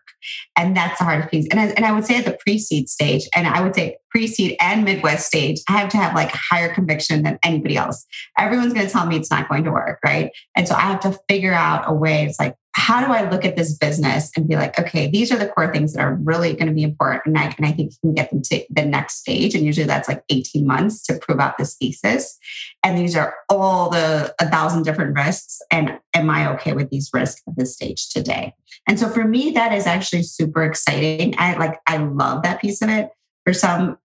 And 0.56 0.76
that's 0.76 0.98
the 0.98 1.04
hardest 1.04 1.30
piece. 1.30 1.48
And 1.50 1.58
I, 1.58 1.66
and 1.70 1.84
I 1.84 1.90
would 1.90 2.04
say 2.04 2.18
at 2.18 2.24
the 2.24 2.38
pre 2.38 2.56
seed 2.58 2.88
stage, 2.88 3.28
and 3.34 3.48
I 3.48 3.62
would 3.62 3.74
say 3.74 3.96
pre 4.10 4.28
seed 4.28 4.56
and 4.60 4.84
Midwest 4.84 5.26
stage, 5.26 5.60
I 5.68 5.72
have 5.72 5.88
to 5.90 5.96
have 5.96 6.14
like 6.14 6.30
higher 6.30 6.72
conviction 6.72 7.24
than 7.24 7.40
anybody 7.42 7.76
else. 7.76 8.06
Everyone's 8.38 8.72
going 8.72 8.86
to 8.86 8.92
tell 8.92 9.06
me 9.06 9.16
it's 9.16 9.30
not 9.30 9.48
going 9.48 9.64
to 9.64 9.72
work. 9.72 9.98
Right. 10.04 10.30
And 10.56 10.68
so 10.68 10.76
I 10.76 10.82
have 10.82 11.00
to 11.00 11.18
figure 11.28 11.52
out 11.52 11.84
a 11.88 11.92
way. 11.92 12.24
It's 12.24 12.38
like, 12.38 12.54
how 12.76 13.04
do 13.04 13.12
I 13.12 13.30
look 13.30 13.44
at 13.44 13.56
this 13.56 13.76
business 13.76 14.32
and 14.36 14.48
be 14.48 14.56
like, 14.56 14.78
okay, 14.78 15.08
these 15.08 15.30
are 15.30 15.38
the 15.38 15.46
core 15.46 15.72
things 15.72 15.92
that 15.92 16.02
are 16.02 16.16
really 16.16 16.54
going 16.54 16.66
to 16.66 16.72
be 16.72 16.82
important. 16.82 17.36
And 17.36 17.38
I, 17.38 17.54
and 17.56 17.66
I 17.66 17.70
think 17.70 17.92
you 17.92 17.98
can 18.00 18.14
get 18.14 18.30
them 18.30 18.42
to 18.42 18.64
the 18.68 18.84
next 18.84 19.18
stage. 19.18 19.54
And 19.54 19.64
usually 19.64 19.86
that's 19.86 20.08
like 20.08 20.24
18 20.28 20.66
months 20.66 21.02
to 21.04 21.18
prove 21.18 21.38
out 21.38 21.56
this 21.56 21.76
thesis. 21.76 22.36
And 22.82 22.98
these 22.98 23.14
are 23.14 23.34
all 23.48 23.90
the 23.90 24.34
a 24.40 24.48
thousand 24.48 24.82
different 24.82 25.14
risks. 25.14 25.62
And 25.70 25.98
am 26.14 26.28
I 26.28 26.52
okay 26.54 26.72
with 26.72 26.90
these 26.90 27.10
risks 27.14 27.42
at 27.46 27.56
this 27.56 27.74
stage 27.74 28.08
today? 28.08 28.54
And 28.88 28.98
so 28.98 29.08
for 29.08 29.24
me, 29.24 29.52
that 29.52 29.72
is 29.72 29.86
actually 29.86 30.24
super 30.24 30.64
exciting. 30.64 31.36
I 31.38 31.56
like, 31.56 31.78
I 31.86 31.98
love 31.98 32.42
that 32.42 32.60
piece 32.60 32.82
of 32.82 32.88
it. 32.88 33.08
For 33.44 33.52
some, 33.52 33.98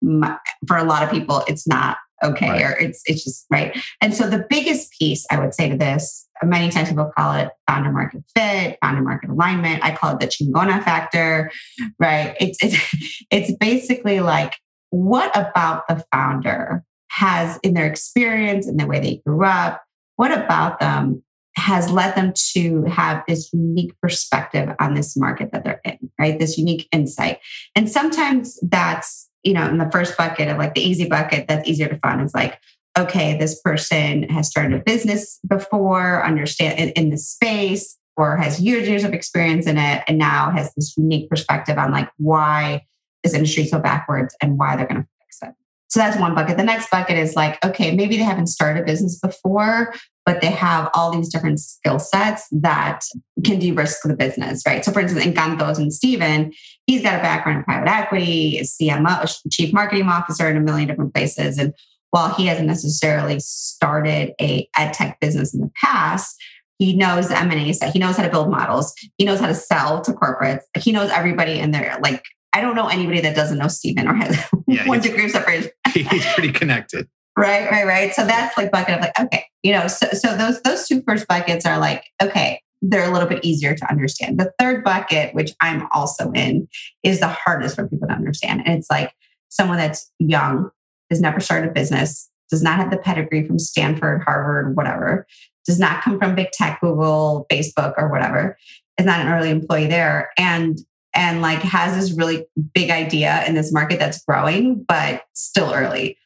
for 0.66 0.76
a 0.76 0.84
lot 0.84 1.04
of 1.04 1.10
people, 1.10 1.42
it's 1.46 1.66
not 1.66 1.96
okay 2.24 2.50
right. 2.50 2.62
or 2.62 2.70
it's 2.78 3.02
it's 3.06 3.22
just 3.22 3.46
right 3.50 3.78
and 4.00 4.14
so 4.14 4.28
the 4.28 4.44
biggest 4.50 4.90
piece 4.98 5.24
i 5.30 5.38
would 5.38 5.54
say 5.54 5.68
to 5.68 5.76
this 5.76 6.27
many 6.42 6.70
times 6.70 6.88
people 6.88 7.10
call 7.16 7.34
it 7.34 7.50
founder 7.66 7.90
market 7.90 8.22
fit 8.34 8.78
founder 8.82 9.02
market 9.02 9.30
alignment. 9.30 9.84
I 9.84 9.94
call 9.94 10.14
it 10.14 10.20
the 10.20 10.26
chingona 10.26 10.82
factor 10.82 11.50
right? 11.98 12.36
It's 12.40 12.58
it's 12.62 13.26
it's 13.30 13.52
basically 13.58 14.20
like 14.20 14.56
what 14.90 15.36
about 15.36 15.86
the 15.88 16.04
founder 16.12 16.84
has 17.10 17.58
in 17.62 17.74
their 17.74 17.86
experience 17.86 18.66
and 18.66 18.78
the 18.78 18.86
way 18.86 19.00
they 19.00 19.22
grew 19.26 19.44
up 19.44 19.82
what 20.16 20.32
about 20.32 20.80
them 20.80 21.22
has 21.56 21.90
led 21.90 22.14
them 22.14 22.32
to 22.52 22.84
have 22.84 23.22
this 23.26 23.52
unique 23.52 23.92
perspective 24.00 24.68
on 24.78 24.94
this 24.94 25.16
market 25.16 25.50
that 25.52 25.64
they're 25.64 25.80
in 25.84 26.10
right? 26.18 26.38
This 26.38 26.58
unique 26.58 26.88
insight. 26.92 27.38
And 27.74 27.90
sometimes 27.90 28.58
that's 28.62 29.28
you 29.44 29.52
know, 29.54 29.66
in 29.66 29.78
the 29.78 29.90
first 29.90 30.16
bucket 30.16 30.48
of 30.48 30.58
like 30.58 30.74
the 30.74 30.86
easy 30.86 31.08
bucket 31.08 31.46
that's 31.48 31.68
easier 31.68 31.88
to 31.88 31.98
fund 31.98 32.20
is 32.20 32.34
like, 32.34 32.58
okay, 32.98 33.38
this 33.38 33.60
person 33.62 34.24
has 34.24 34.48
started 34.48 34.78
a 34.78 34.82
business 34.82 35.38
before, 35.48 36.24
understand 36.24 36.78
in, 36.78 36.90
in 36.90 37.10
the 37.10 37.18
space, 37.18 37.96
or 38.16 38.36
has 38.36 38.60
years 38.60 38.88
years 38.88 39.04
of 39.04 39.14
experience 39.14 39.66
in 39.66 39.78
it, 39.78 40.02
and 40.08 40.18
now 40.18 40.50
has 40.50 40.74
this 40.74 40.96
unique 40.96 41.30
perspective 41.30 41.78
on 41.78 41.92
like 41.92 42.10
why 42.16 42.84
this 43.22 43.32
industry 43.32 43.62
is 43.62 43.70
so 43.70 43.78
backwards 43.78 44.34
and 44.42 44.58
why 44.58 44.76
they're 44.76 44.86
going 44.86 45.02
to 45.02 45.08
fix 45.22 45.38
it. 45.42 45.54
So 45.88 46.00
that's 46.00 46.18
one 46.18 46.34
bucket. 46.34 46.56
The 46.56 46.64
next 46.64 46.90
bucket 46.90 47.16
is 47.16 47.36
like, 47.36 47.64
okay, 47.64 47.94
maybe 47.94 48.16
they 48.16 48.22
haven't 48.22 48.48
started 48.48 48.82
a 48.82 48.84
business 48.84 49.18
before, 49.18 49.94
but 50.26 50.40
they 50.40 50.50
have 50.50 50.90
all 50.94 51.10
these 51.10 51.28
different 51.28 51.60
skill 51.60 51.98
sets 51.98 52.46
that 52.52 53.04
can 53.44 53.58
de-risk 53.58 54.02
the 54.02 54.14
business, 54.14 54.62
right? 54.66 54.84
So 54.84 54.92
for 54.92 55.00
instance, 55.00 55.24
Encantos 55.24 55.78
and 55.78 55.92
Steven, 55.92 56.52
he's 56.86 57.02
got 57.02 57.18
a 57.18 57.22
background 57.22 57.58
in 57.58 57.64
private 57.64 57.88
equity, 57.88 58.60
CMO, 58.60 59.40
chief 59.50 59.72
marketing 59.72 60.08
officer 60.08 60.48
in 60.50 60.56
a 60.56 60.60
million 60.60 60.88
different 60.88 61.14
places. 61.14 61.56
And 61.56 61.72
while 62.10 62.32
he 62.34 62.46
hasn't 62.46 62.66
necessarily 62.66 63.38
started 63.40 64.32
a 64.40 64.68
ed 64.76 64.92
tech 64.92 65.20
business 65.20 65.54
in 65.54 65.60
the 65.60 65.70
past, 65.82 66.36
he 66.78 66.94
knows 66.94 67.28
the 67.28 67.38
M&A. 67.38 67.72
He 67.90 67.98
knows 67.98 68.16
how 68.16 68.22
to 68.22 68.30
build 68.30 68.50
models. 68.50 68.94
He 69.16 69.24
knows 69.24 69.40
how 69.40 69.48
to 69.48 69.54
sell 69.54 70.00
to 70.02 70.12
corporates. 70.12 70.62
He 70.78 70.92
knows 70.92 71.10
everybody 71.10 71.58
in 71.58 71.72
there. 71.72 71.98
Like, 72.00 72.24
I 72.52 72.60
don't 72.60 72.76
know 72.76 72.88
anybody 72.88 73.20
that 73.20 73.34
doesn't 73.34 73.58
know 73.58 73.68
Steven 73.68 74.08
or 74.08 74.14
has 74.14 74.38
yeah, 74.66 74.86
one 74.86 75.00
degree 75.00 75.24
of 75.26 75.32
separation. 75.32 75.70
he's 75.92 76.24
pretty 76.34 76.52
connected. 76.52 77.08
Right, 77.36 77.70
right, 77.70 77.86
right. 77.86 78.14
So 78.14 78.24
that's 78.24 78.56
like 78.56 78.72
bucket 78.72 78.96
of 78.96 79.00
like, 79.00 79.20
okay, 79.20 79.44
you 79.62 79.72
know, 79.72 79.86
so 79.86 80.08
so 80.08 80.36
those 80.36 80.60
those 80.62 80.88
two 80.88 81.02
first 81.06 81.28
buckets 81.28 81.66
are 81.66 81.78
like, 81.78 82.04
okay, 82.22 82.60
they're 82.82 83.08
a 83.08 83.12
little 83.12 83.28
bit 83.28 83.44
easier 83.44 83.74
to 83.74 83.90
understand. 83.90 84.38
The 84.38 84.52
third 84.58 84.82
bucket, 84.82 85.34
which 85.34 85.52
I'm 85.60 85.88
also 85.92 86.30
in, 86.32 86.68
is 87.02 87.20
the 87.20 87.28
hardest 87.28 87.76
for 87.76 87.86
people 87.88 88.08
to 88.08 88.14
understand. 88.14 88.62
And 88.64 88.78
it's 88.78 88.90
like 88.90 89.12
someone 89.48 89.78
that's 89.78 90.10
young, 90.18 90.70
has 91.10 91.20
never 91.20 91.40
started 91.40 91.70
a 91.70 91.72
business, 91.72 92.28
does 92.50 92.62
not 92.62 92.76
have 92.76 92.90
the 92.90 92.98
pedigree 92.98 93.46
from 93.46 93.58
Stanford, 93.58 94.22
Harvard, 94.22 94.76
whatever, 94.76 95.26
does 95.66 95.78
not 95.78 96.02
come 96.02 96.18
from 96.18 96.34
big 96.34 96.50
tech, 96.52 96.80
Google, 96.80 97.46
Facebook, 97.50 97.94
or 97.98 98.08
whatever, 98.08 98.56
is 98.98 99.06
not 99.06 99.20
an 99.20 99.28
early 99.28 99.50
employee 99.50 99.86
there. 99.86 100.30
And 100.38 100.78
and 101.14 101.40
like 101.40 101.60
has 101.60 101.96
this 101.96 102.16
really 102.16 102.44
big 102.74 102.90
idea 102.90 103.44
in 103.46 103.54
this 103.54 103.72
market 103.72 103.98
that's 103.98 104.22
growing, 104.24 104.84
but 104.86 105.22
still 105.32 105.72
early 105.72 106.18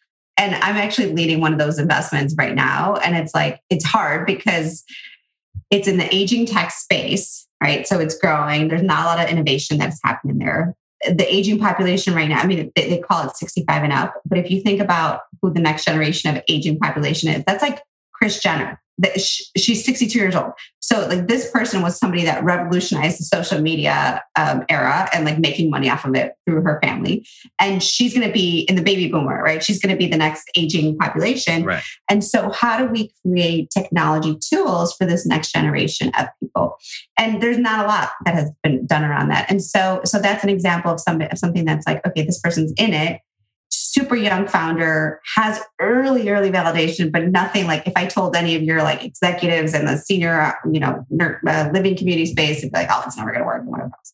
and 0.43 0.55
I'm 0.57 0.77
actually 0.77 1.13
leading 1.13 1.41
one 1.41 1.53
of 1.53 1.59
those 1.59 1.79
investments 1.79 2.35
right 2.37 2.55
now. 2.55 2.97
And 2.97 3.17
it's 3.17 3.35
like, 3.35 3.61
it's 3.71 3.85
hard 3.85 4.27
because 4.27 4.83
it's 5.71 5.87
in 5.89 5.99
the 5.99 6.15
aging 6.15 6.47
tech 6.47 6.71
space, 6.73 7.47
right? 7.63 7.87
So 7.87 8.01
it's 8.01 8.19
growing. 8.19 8.69
There's 8.69 8.83
not 8.83 9.05
a 9.05 9.07
lot 9.07 9.25
of 9.25 9.31
innovation 9.31 9.79
that's 9.79 10.01
happening 10.03 10.39
there. 10.39 10.75
The 11.05 11.27
aging 11.33 11.59
population 11.59 12.15
right 12.15 12.29
now, 12.29 12.41
I 12.41 12.47
mean, 12.47 12.73
they, 12.77 12.89
they 12.89 12.99
call 12.99 13.27
it 13.27 13.37
65 13.37 13.83
and 13.83 13.93
up. 13.93 14.15
But 14.25 14.39
if 14.39 14.51
you 14.51 14.61
think 14.61 14.81
about 14.81 15.21
who 15.41 15.53
the 15.53 15.61
next 15.61 15.85
generation 15.85 16.35
of 16.35 16.43
aging 16.49 16.79
population 16.79 17.29
is, 17.31 17.45
that's 17.45 17.63
like 17.63 17.81
Kris 18.13 18.41
Jenner, 18.41 18.82
she's 19.17 19.85
62 19.85 20.19
years 20.19 20.35
old. 20.35 20.53
So 20.81 21.07
like 21.07 21.27
this 21.27 21.51
person 21.51 21.81
was 21.81 21.99
somebody 21.99 22.25
that 22.25 22.43
revolutionized 22.45 23.19
the 23.19 23.25
social 23.25 23.61
media 23.61 24.23
um, 24.37 24.65
era 24.69 25.09
and 25.15 25.25
like 25.25 25.39
making 25.39 25.71
money 25.71 25.89
off 25.89 26.05
of 26.05 26.15
it 26.15 26.35
through 26.45 26.63
her 26.63 26.81
family. 26.83 27.27
And 27.61 27.83
she's 27.83 28.15
going 28.15 28.27
to 28.27 28.33
be 28.33 28.61
in 28.69 28.75
the 28.75 28.83
baby 28.83 29.09
boomer, 29.09 29.43
right? 29.43 29.63
She's 29.63 29.81
going 29.81 29.95
to 29.95 29.97
be 29.97 30.09
the 30.09 30.17
next 30.17 30.51
aging 30.57 30.99
population. 30.99 31.65
Right. 31.65 31.83
And 32.11 32.23
so 32.23 32.51
how 32.51 32.79
do 32.79 32.87
we 32.87 33.13
create 33.25 33.71
technology 33.71 34.37
tools 34.37 34.95
for 34.95 35.07
this 35.07 35.25
next 35.25 35.53
generation 35.53 36.11
of 36.19 36.27
people? 36.41 36.77
And 37.19 37.43
there's 37.43 37.59
not 37.59 37.85
a 37.85 37.89
lot 37.89 38.11
that 38.25 38.35
has 38.35 38.51
been 38.63 38.87
done 38.87 39.05
around 39.05 39.29
that. 39.29 39.51
And 39.51 39.63
so 39.63 40.01
so 40.05 40.19
that's 40.19 40.45
an 40.45 40.51
example 40.51 40.93
of 40.93 41.01
something 41.01 41.29
of 41.31 41.39
something 41.39 41.65
that's 41.65 41.87
like, 41.87 42.05
okay, 42.07 42.25
this 42.25 42.41
person's 42.41 42.73
in 42.77 42.93
it 42.93 43.21
super 43.73 44.17
young 44.17 44.47
founder 44.47 45.21
has 45.35 45.61
early 45.81 46.29
early 46.29 46.51
validation 46.51 47.11
but 47.11 47.29
nothing 47.29 47.67
like 47.67 47.87
if 47.87 47.93
i 47.97 48.07
told 48.07 48.37
any 48.37 48.55
of 48.55 48.63
your 48.63 48.83
like 48.83 49.03
executives 49.03 49.73
in 49.75 49.87
the 49.87 49.97
senior 49.97 50.55
you 50.71 50.79
know 50.79 51.05
uh, 51.49 51.71
living 51.73 51.97
community 51.97 52.27
space 52.27 52.59
it'd 52.59 52.73
be 52.73 52.79
like 52.79 52.89
oh 52.91 53.03
it's 53.07 53.17
never 53.17 53.31
going 53.31 53.41
to 53.41 53.47
work 53.47 53.65
one 53.65 53.81
of 53.81 53.91
those 53.91 54.13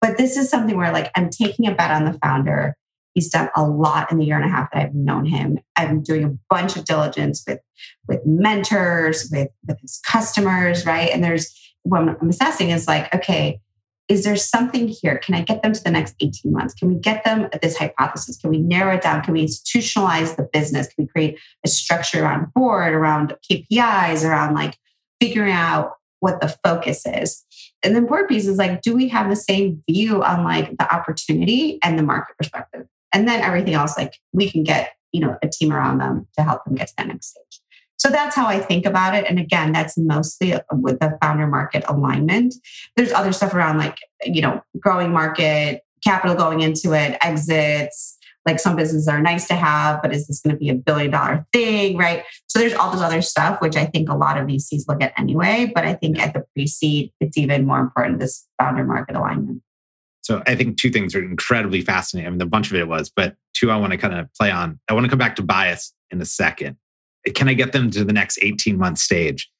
but 0.00 0.18
this 0.18 0.36
is 0.36 0.48
something 0.48 0.76
where 0.76 0.92
like 0.92 1.10
i'm 1.16 1.30
taking 1.30 1.66
a 1.66 1.74
bet 1.74 1.90
on 1.90 2.04
the 2.04 2.18
founder. 2.22 2.76
He's 3.14 3.30
done 3.30 3.48
a 3.54 3.64
lot 3.64 4.10
in 4.10 4.18
the 4.18 4.24
year 4.24 4.36
and 4.36 4.44
a 4.44 4.48
half 4.48 4.70
that 4.72 4.82
i've 4.82 4.94
known 4.94 5.24
him. 5.24 5.58
I'm 5.76 6.02
doing 6.02 6.24
a 6.24 6.36
bunch 6.50 6.76
of 6.76 6.84
diligence 6.84 7.42
with 7.46 7.60
with 8.06 8.24
mentors 8.26 9.28
with 9.32 9.48
with 9.66 9.80
his 9.80 10.00
customers 10.06 10.84
right? 10.84 11.10
And 11.10 11.24
there's 11.24 11.52
what 11.84 12.00
i'm 12.00 12.28
assessing 12.28 12.70
is 12.70 12.86
like 12.86 13.14
okay 13.14 13.60
is 14.08 14.24
there 14.24 14.36
something 14.36 14.88
here? 14.88 15.18
Can 15.18 15.34
I 15.34 15.42
get 15.42 15.62
them 15.62 15.72
to 15.72 15.82
the 15.82 15.90
next 15.90 16.14
18 16.20 16.52
months? 16.52 16.74
Can 16.74 16.88
we 16.88 16.96
get 16.96 17.24
them 17.24 17.48
at 17.52 17.62
this 17.62 17.76
hypothesis? 17.76 18.36
Can 18.36 18.50
we 18.50 18.58
narrow 18.58 18.94
it 18.94 19.02
down? 19.02 19.22
Can 19.22 19.32
we 19.32 19.44
institutionalize 19.44 20.36
the 20.36 20.48
business? 20.52 20.88
Can 20.88 21.04
we 21.04 21.08
create 21.08 21.38
a 21.64 21.68
structure 21.68 22.22
around 22.22 22.52
board, 22.52 22.92
around 22.92 23.34
KPIs, 23.50 24.24
around 24.28 24.54
like 24.54 24.76
figuring 25.20 25.52
out 25.52 25.92
what 26.20 26.40
the 26.40 26.54
focus 26.64 27.04
is? 27.06 27.44
And 27.82 27.96
then 27.96 28.06
board 28.06 28.28
piece 28.28 28.46
is 28.46 28.58
like, 28.58 28.82
do 28.82 28.94
we 28.94 29.08
have 29.08 29.30
the 29.30 29.36
same 29.36 29.82
view 29.88 30.22
on 30.22 30.44
like 30.44 30.76
the 30.76 30.94
opportunity 30.94 31.78
and 31.82 31.98
the 31.98 32.02
market 32.02 32.36
perspective? 32.36 32.86
And 33.12 33.26
then 33.26 33.40
everything 33.40 33.74
else, 33.74 33.96
like 33.96 34.14
we 34.32 34.50
can 34.50 34.64
get, 34.64 34.92
you 35.12 35.20
know, 35.20 35.38
a 35.42 35.48
team 35.48 35.72
around 35.72 35.98
them 35.98 36.26
to 36.36 36.44
help 36.44 36.64
them 36.64 36.74
get 36.74 36.88
to 36.88 36.94
that 36.98 37.06
next 37.06 37.28
stage. 37.28 37.60
So 38.04 38.10
that's 38.10 38.36
how 38.36 38.46
I 38.46 38.58
think 38.58 38.84
about 38.84 39.14
it. 39.14 39.24
And 39.26 39.38
again, 39.38 39.72
that's 39.72 39.96
mostly 39.96 40.54
with 40.72 41.00
the 41.00 41.16
founder 41.22 41.46
market 41.46 41.84
alignment. 41.88 42.54
There's 42.96 43.12
other 43.12 43.32
stuff 43.32 43.54
around 43.54 43.78
like, 43.78 43.96
you 44.24 44.42
know, 44.42 44.62
growing 44.78 45.10
market, 45.10 45.80
capital 46.04 46.36
going 46.36 46.60
into 46.60 46.92
it, 46.92 47.16
exits. 47.22 48.18
Like 48.44 48.60
some 48.60 48.76
businesses 48.76 49.08
are 49.08 49.22
nice 49.22 49.48
to 49.48 49.54
have, 49.54 50.02
but 50.02 50.12
is 50.14 50.26
this 50.26 50.42
going 50.42 50.54
to 50.54 50.58
be 50.58 50.68
a 50.68 50.74
billion 50.74 51.12
dollar 51.12 51.46
thing? 51.54 51.96
Right. 51.96 52.24
So 52.46 52.58
there's 52.58 52.74
all 52.74 52.92
this 52.92 53.00
other 53.00 53.22
stuff, 53.22 53.62
which 53.62 53.74
I 53.74 53.86
think 53.86 54.10
a 54.10 54.14
lot 54.14 54.36
of 54.36 54.46
VCs 54.46 54.86
look 54.86 55.02
at 55.02 55.18
anyway. 55.18 55.72
But 55.74 55.86
I 55.86 55.94
think 55.94 56.18
at 56.18 56.34
the 56.34 56.44
pre 56.54 56.66
seed, 56.66 57.10
it's 57.20 57.38
even 57.38 57.64
more 57.64 57.80
important 57.80 58.18
this 58.18 58.46
founder 58.60 58.84
market 58.84 59.16
alignment. 59.16 59.62
So 60.20 60.42
I 60.46 60.56
think 60.56 60.76
two 60.76 60.90
things 60.90 61.14
are 61.14 61.24
incredibly 61.24 61.80
fascinating. 61.80 62.26
I 62.26 62.30
mean, 62.32 62.42
a 62.42 62.46
bunch 62.46 62.70
of 62.70 62.76
it 62.76 62.86
was, 62.86 63.08
but 63.08 63.36
two 63.54 63.70
I 63.70 63.76
want 63.76 63.92
to 63.92 63.98
kind 63.98 64.12
of 64.12 64.28
play 64.34 64.50
on. 64.50 64.78
I 64.90 64.92
want 64.92 65.04
to 65.04 65.10
come 65.10 65.18
back 65.18 65.36
to 65.36 65.42
bias 65.42 65.94
in 66.10 66.20
a 66.20 66.26
second 66.26 66.76
can 67.34 67.48
I 67.48 67.54
get 67.54 67.72
them 67.72 67.90
to 67.92 68.04
the 68.04 68.12
next 68.12 68.38
18 68.42 68.76
month 68.78 68.98
stage? 68.98 69.50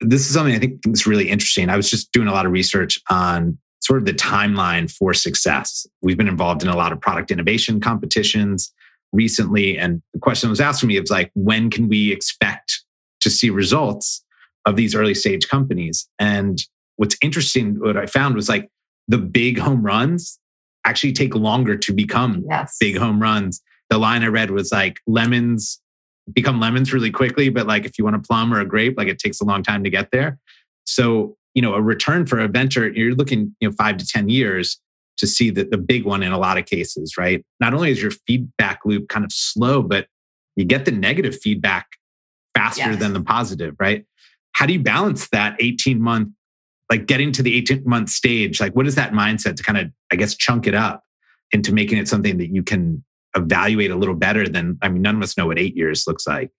This 0.00 0.22
is 0.22 0.34
something 0.34 0.54
I 0.54 0.58
think 0.58 0.80
is 0.86 1.06
really 1.06 1.28
interesting. 1.28 1.68
I 1.68 1.76
was 1.76 1.90
just 1.90 2.12
doing 2.12 2.28
a 2.28 2.32
lot 2.32 2.46
of 2.46 2.52
research 2.52 3.00
on 3.10 3.58
sort 3.80 3.98
of 3.98 4.06
the 4.06 4.14
timeline 4.14 4.90
for 4.90 5.12
success. 5.12 5.86
We've 6.02 6.16
been 6.16 6.28
involved 6.28 6.62
in 6.62 6.68
a 6.68 6.76
lot 6.76 6.92
of 6.92 7.00
product 7.00 7.30
innovation 7.30 7.80
competitions. 7.80 8.72
recently. 9.12 9.76
And 9.76 10.00
the 10.14 10.20
question 10.20 10.48
was 10.48 10.58
asked 10.58 10.76
asking 10.76 10.88
me 10.88 10.98
is 10.98 11.10
like, 11.10 11.30
when 11.34 11.68
can 11.68 11.86
we 11.88 12.10
expect 12.10 12.82
to 13.20 13.28
see 13.28 13.50
results 13.50 14.24
of 14.64 14.76
these 14.76 14.94
early 14.94 15.14
stage 15.14 15.48
companies? 15.48 16.08
And 16.18 16.58
what's 16.96 17.16
interesting, 17.20 17.78
what 17.78 17.98
I 17.98 18.06
found 18.06 18.36
was 18.36 18.48
like 18.48 18.70
the 19.08 19.18
big 19.18 19.58
home 19.58 19.82
runs 19.82 20.38
actually 20.86 21.12
take 21.12 21.34
longer 21.34 21.76
to 21.76 21.92
become 21.92 22.44
yes. 22.48 22.76
big 22.80 22.96
home 22.96 23.20
runs. 23.20 23.60
The 23.90 23.98
line 23.98 24.24
I 24.24 24.28
read 24.28 24.50
was 24.50 24.72
like 24.72 24.96
lemons 25.06 25.81
become 26.32 26.60
lemons 26.60 26.92
really 26.92 27.10
quickly, 27.10 27.48
but 27.48 27.66
like 27.66 27.84
if 27.84 27.98
you 27.98 28.04
want 28.04 28.16
a 28.16 28.20
plum 28.20 28.52
or 28.52 28.60
a 28.60 28.64
grape, 28.64 28.96
like 28.96 29.08
it 29.08 29.18
takes 29.18 29.40
a 29.40 29.44
long 29.44 29.62
time 29.62 29.82
to 29.84 29.90
get 29.90 30.10
there. 30.12 30.38
So, 30.84 31.36
you 31.54 31.62
know, 31.62 31.74
a 31.74 31.82
return 31.82 32.26
for 32.26 32.38
a 32.38 32.48
venture, 32.48 32.88
you're 32.90 33.14
looking, 33.14 33.54
you 33.60 33.68
know, 33.68 33.74
five 33.74 33.96
to 33.98 34.06
10 34.06 34.28
years 34.28 34.80
to 35.18 35.26
see 35.26 35.50
the, 35.50 35.64
the 35.64 35.78
big 35.78 36.04
one 36.04 36.22
in 36.22 36.32
a 36.32 36.38
lot 36.38 36.58
of 36.58 36.66
cases, 36.66 37.16
right? 37.18 37.44
Not 37.60 37.74
only 37.74 37.90
is 37.90 38.00
your 38.00 38.12
feedback 38.26 38.80
loop 38.84 39.08
kind 39.08 39.24
of 39.24 39.32
slow, 39.32 39.82
but 39.82 40.06
you 40.56 40.64
get 40.64 40.84
the 40.84 40.92
negative 40.92 41.38
feedback 41.38 41.86
faster 42.54 42.90
yes. 42.90 42.98
than 42.98 43.12
the 43.12 43.22
positive, 43.22 43.74
right? 43.78 44.04
How 44.52 44.66
do 44.66 44.72
you 44.72 44.80
balance 44.80 45.28
that 45.30 45.56
18 45.60 46.00
month, 46.00 46.28
like 46.90 47.06
getting 47.06 47.32
to 47.32 47.42
the 47.42 47.54
18 47.56 47.82
month 47.84 48.10
stage? 48.10 48.60
Like, 48.60 48.74
what 48.74 48.86
is 48.86 48.94
that 48.94 49.12
mindset 49.12 49.56
to 49.56 49.62
kind 49.62 49.78
of, 49.78 49.90
I 50.10 50.16
guess, 50.16 50.34
chunk 50.34 50.66
it 50.66 50.74
up 50.74 51.04
into 51.52 51.72
making 51.72 51.98
it 51.98 52.08
something 52.08 52.38
that 52.38 52.48
you 52.48 52.62
can 52.62 53.04
evaluate 53.36 53.90
a 53.90 53.96
little 53.96 54.14
better 54.14 54.48
than, 54.48 54.78
I 54.82 54.88
mean, 54.88 55.02
none 55.02 55.16
of 55.16 55.22
us 55.22 55.36
know 55.36 55.46
what 55.46 55.58
eight 55.58 55.76
years 55.76 56.06
looks 56.06 56.26
like. 56.26 56.50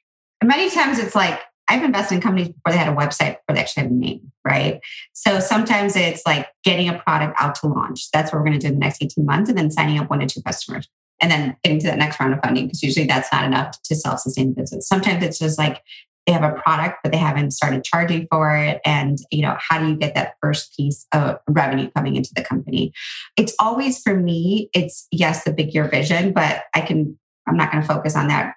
And 0.41 0.47
many 0.47 0.69
times 0.69 0.99
it's 0.99 1.15
like, 1.15 1.39
I've 1.69 1.83
invested 1.83 2.15
in 2.15 2.21
companies 2.21 2.49
before 2.49 2.71
they 2.71 2.77
had 2.77 2.89
a 2.89 2.95
website, 2.95 3.37
before 3.37 3.55
they 3.55 3.61
actually 3.61 3.83
had 3.83 3.91
a 3.91 3.95
name, 3.95 4.31
right? 4.45 4.81
So 5.13 5.39
sometimes 5.39 5.95
it's 5.95 6.21
like 6.25 6.47
getting 6.63 6.89
a 6.89 6.99
product 6.99 7.35
out 7.39 7.55
to 7.55 7.67
launch. 7.67 8.11
That's 8.11 8.31
what 8.31 8.39
we're 8.39 8.45
going 8.45 8.59
to 8.59 8.67
do 8.67 8.67
in 8.67 8.73
the 8.73 8.79
next 8.79 9.01
18 9.01 9.25
months, 9.25 9.49
and 9.49 9.57
then 9.57 9.71
signing 9.71 9.97
up 9.99 10.09
one 10.09 10.19
to 10.19 10.27
two 10.27 10.41
customers. 10.41 10.89
And 11.21 11.31
then 11.31 11.55
getting 11.63 11.79
to 11.79 11.87
that 11.87 11.97
next 11.97 12.19
round 12.19 12.33
of 12.33 12.41
funding, 12.41 12.65
because 12.65 12.83
usually 12.83 13.05
that's 13.05 13.31
not 13.31 13.45
enough 13.45 13.81
to 13.83 13.95
self 13.95 14.19
sustain 14.19 14.49
the 14.49 14.61
business. 14.61 14.87
Sometimes 14.87 15.23
it's 15.23 15.39
just 15.39 15.57
like 15.57 15.81
they 16.25 16.33
have 16.33 16.43
a 16.43 16.59
product, 16.61 16.99
but 17.03 17.11
they 17.11 17.17
haven't 17.17 17.51
started 17.51 17.83
charging 17.83 18.27
for 18.31 18.55
it. 18.55 18.79
And, 18.85 19.17
you 19.31 19.41
know, 19.41 19.57
how 19.59 19.79
do 19.79 19.87
you 19.89 19.95
get 19.95 20.15
that 20.15 20.35
first 20.41 20.75
piece 20.75 21.05
of 21.13 21.37
revenue 21.47 21.89
coming 21.95 22.15
into 22.15 22.31
the 22.35 22.43
company? 22.43 22.93
It's 23.37 23.53
always 23.59 24.01
for 24.01 24.15
me, 24.15 24.69
it's 24.73 25.07
yes, 25.11 25.43
the 25.43 25.51
big 25.51 25.73
year 25.73 25.87
vision, 25.89 26.31
but 26.31 26.63
I 26.73 26.81
can, 26.81 27.17
I'm 27.47 27.57
not 27.57 27.71
going 27.71 27.81
to 27.81 27.87
focus 27.87 28.15
on 28.15 28.27
that 28.27 28.55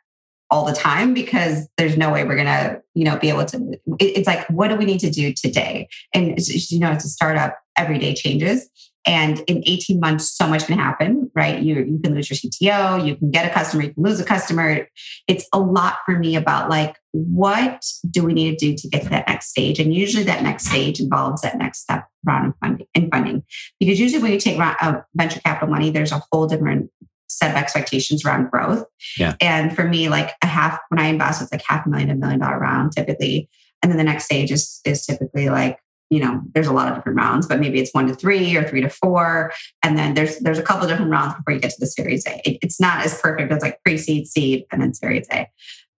all 0.51 0.65
the 0.65 0.73
time 0.73 1.13
because 1.13 1.69
there's 1.77 1.97
no 1.97 2.13
way 2.13 2.25
we're 2.25 2.37
going 2.37 2.47
to 2.47 2.81
you 2.95 3.05
know 3.05 3.19
be 3.19 3.29
able 3.29 3.45
to 3.45 3.79
it's 3.99 4.29
like 4.29 4.47
what 4.49 4.69
do 4.69 4.77
we 4.77 4.85
need 4.85 5.01
to 5.01 5.11
do 5.11 5.33
today 5.33 5.89
and 6.15 6.39
you 6.49 6.79
know 6.79 6.93
it's 6.93 7.05
a 7.05 7.09
startup 7.09 7.59
every 7.77 7.99
day 7.99 8.15
changes 8.15 8.69
and 9.07 9.41
in 9.49 9.63
18 9.67 9.99
months 9.99 10.31
so 10.31 10.47
much 10.47 10.67
can 10.67 10.79
happen 10.79 11.26
right 11.37 11.61
you 11.63 11.77
you 11.77 12.01
can 12.03 12.15
lose 12.15 12.29
your 12.31 12.37
cto 12.37 13.07
you 13.07 13.17
can 13.17 13.31
get 13.31 13.47
a 13.47 13.55
customer 13.55 13.85
you 13.85 13.95
can 13.95 14.03
lose 14.03 14.19
a 14.19 14.25
customer 14.25 14.89
it's 15.29 15.47
a 15.53 15.59
lot 15.59 15.99
for 16.05 16.19
me 16.19 16.35
about 16.35 16.69
like 16.69 16.97
what 17.13 17.85
do 18.11 18.25
we 18.25 18.33
need 18.33 18.59
to 18.59 18.71
do 18.71 18.77
to 18.77 18.89
get 18.89 19.03
to 19.03 19.09
that 19.09 19.29
next 19.29 19.49
stage 19.49 19.79
and 19.79 19.95
usually 19.95 20.25
that 20.25 20.43
next 20.43 20.67
stage 20.67 20.99
involves 20.99 21.43
that 21.43 21.57
next 21.57 21.81
step 21.81 22.09
round 22.25 22.49
of 22.49 22.55
funding 22.61 22.87
and 22.95 23.11
funding 23.11 23.43
because 23.79 24.01
usually 24.01 24.23
when 24.23 24.33
you 24.33 24.41
take 24.41 24.59
uh, 24.59 25.01
venture 25.15 25.41
capital 25.41 25.69
money 25.69 25.91
there's 25.91 26.13
a 26.13 26.23
whole 26.33 26.47
different 26.47 26.91
set 27.29 27.51
of 27.51 27.57
expectations 27.57 28.25
around 28.25 28.51
growth. 28.51 28.85
Yeah. 29.19 29.35
And 29.41 29.75
for 29.75 29.85
me, 29.85 30.09
like 30.09 30.33
a 30.43 30.47
half 30.47 30.79
when 30.89 30.99
I 30.99 31.07
invest, 31.07 31.43
it's 31.43 31.53
like 31.53 31.63
half 31.67 31.87
a 31.87 31.89
million, 31.89 32.11
a 32.11 32.15
million 32.15 32.41
dollar 32.41 32.59
round 32.59 32.93
typically. 32.93 33.49
And 33.83 33.91
then 33.91 33.99
the 33.99 34.05
next 34.05 34.25
stage 34.25 34.51
is 34.51 34.81
is 34.85 35.05
typically 35.05 35.51
like, 35.51 35.79
you 36.11 36.21
know, 36.21 36.41
there's 36.55 36.69
a 36.69 36.73
lot 36.73 36.89
of 36.89 36.95
different 36.95 37.19
rounds, 37.19 37.47
but 37.47 37.59
maybe 37.59 37.81
it's 37.81 37.93
one 37.93 38.07
to 38.07 38.15
three 38.15 38.57
or 38.57 38.69
three 38.69 38.81
to 38.81 38.89
four. 38.89 39.53
And 39.83 39.99
then 39.99 40.15
there's 40.15 40.39
there's 40.39 40.59
a 40.59 40.63
couple 40.63 40.85
of 40.85 40.89
different 40.89 41.11
rounds 41.11 41.35
before 41.35 41.55
you 41.55 41.61
get 41.61 41.71
to 41.73 41.81
the 41.81 41.87
series 41.87 42.27
A. 42.27 42.41
It, 42.49 42.59
it's 42.63 42.81
not 42.81 43.05
as 43.05 43.21
perfect 43.21 43.51
as 43.53 43.63
like 43.63 43.83
pre-seed, 43.83 44.29
seed, 44.29 44.65
and 44.71 44.81
then 44.81 44.95
series 44.95 45.27
A. 45.33 45.49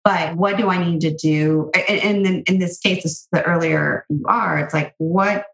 But 0.05 0.37
what 0.37 0.57
do 0.57 0.69
I 0.69 0.83
need 0.83 1.01
to 1.01 1.13
do? 1.13 1.71
And, 1.89 2.27
and 2.27 2.49
in 2.49 2.59
this 2.61 2.79
case, 2.79 3.27
the 3.33 3.43
earlier 3.43 4.07
you 4.09 4.25
are, 4.29 4.59
it's 4.61 4.73
like, 4.73 4.95
what 4.99 5.47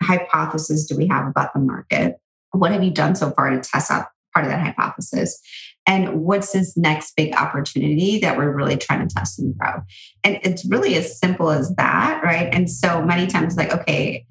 hypothesis 0.00 0.86
do 0.86 0.96
we 0.96 1.08
have 1.08 1.26
about 1.26 1.52
the 1.52 1.58
market? 1.58 2.16
What 2.52 2.70
have 2.70 2.84
you 2.84 2.92
done 2.92 3.16
so 3.16 3.32
far 3.32 3.50
to 3.50 3.60
test 3.60 3.90
out 3.90 4.06
part 4.32 4.46
of 4.46 4.52
that 4.52 4.60
hypothesis 4.60 5.40
and 5.86 6.20
what's 6.20 6.52
this 6.52 6.76
next 6.76 7.14
big 7.16 7.34
opportunity 7.34 8.18
that 8.18 8.36
we're 8.36 8.50
really 8.50 8.76
trying 8.76 9.06
to 9.06 9.14
test 9.14 9.38
and 9.38 9.56
grow 9.56 9.82
and 10.24 10.38
it's 10.42 10.64
really 10.66 10.94
as 10.94 11.18
simple 11.18 11.50
as 11.50 11.74
that 11.76 12.22
right 12.22 12.48
and 12.52 12.70
so 12.70 13.02
many 13.02 13.26
times 13.26 13.56
like 13.56 13.72
okay 13.72 14.26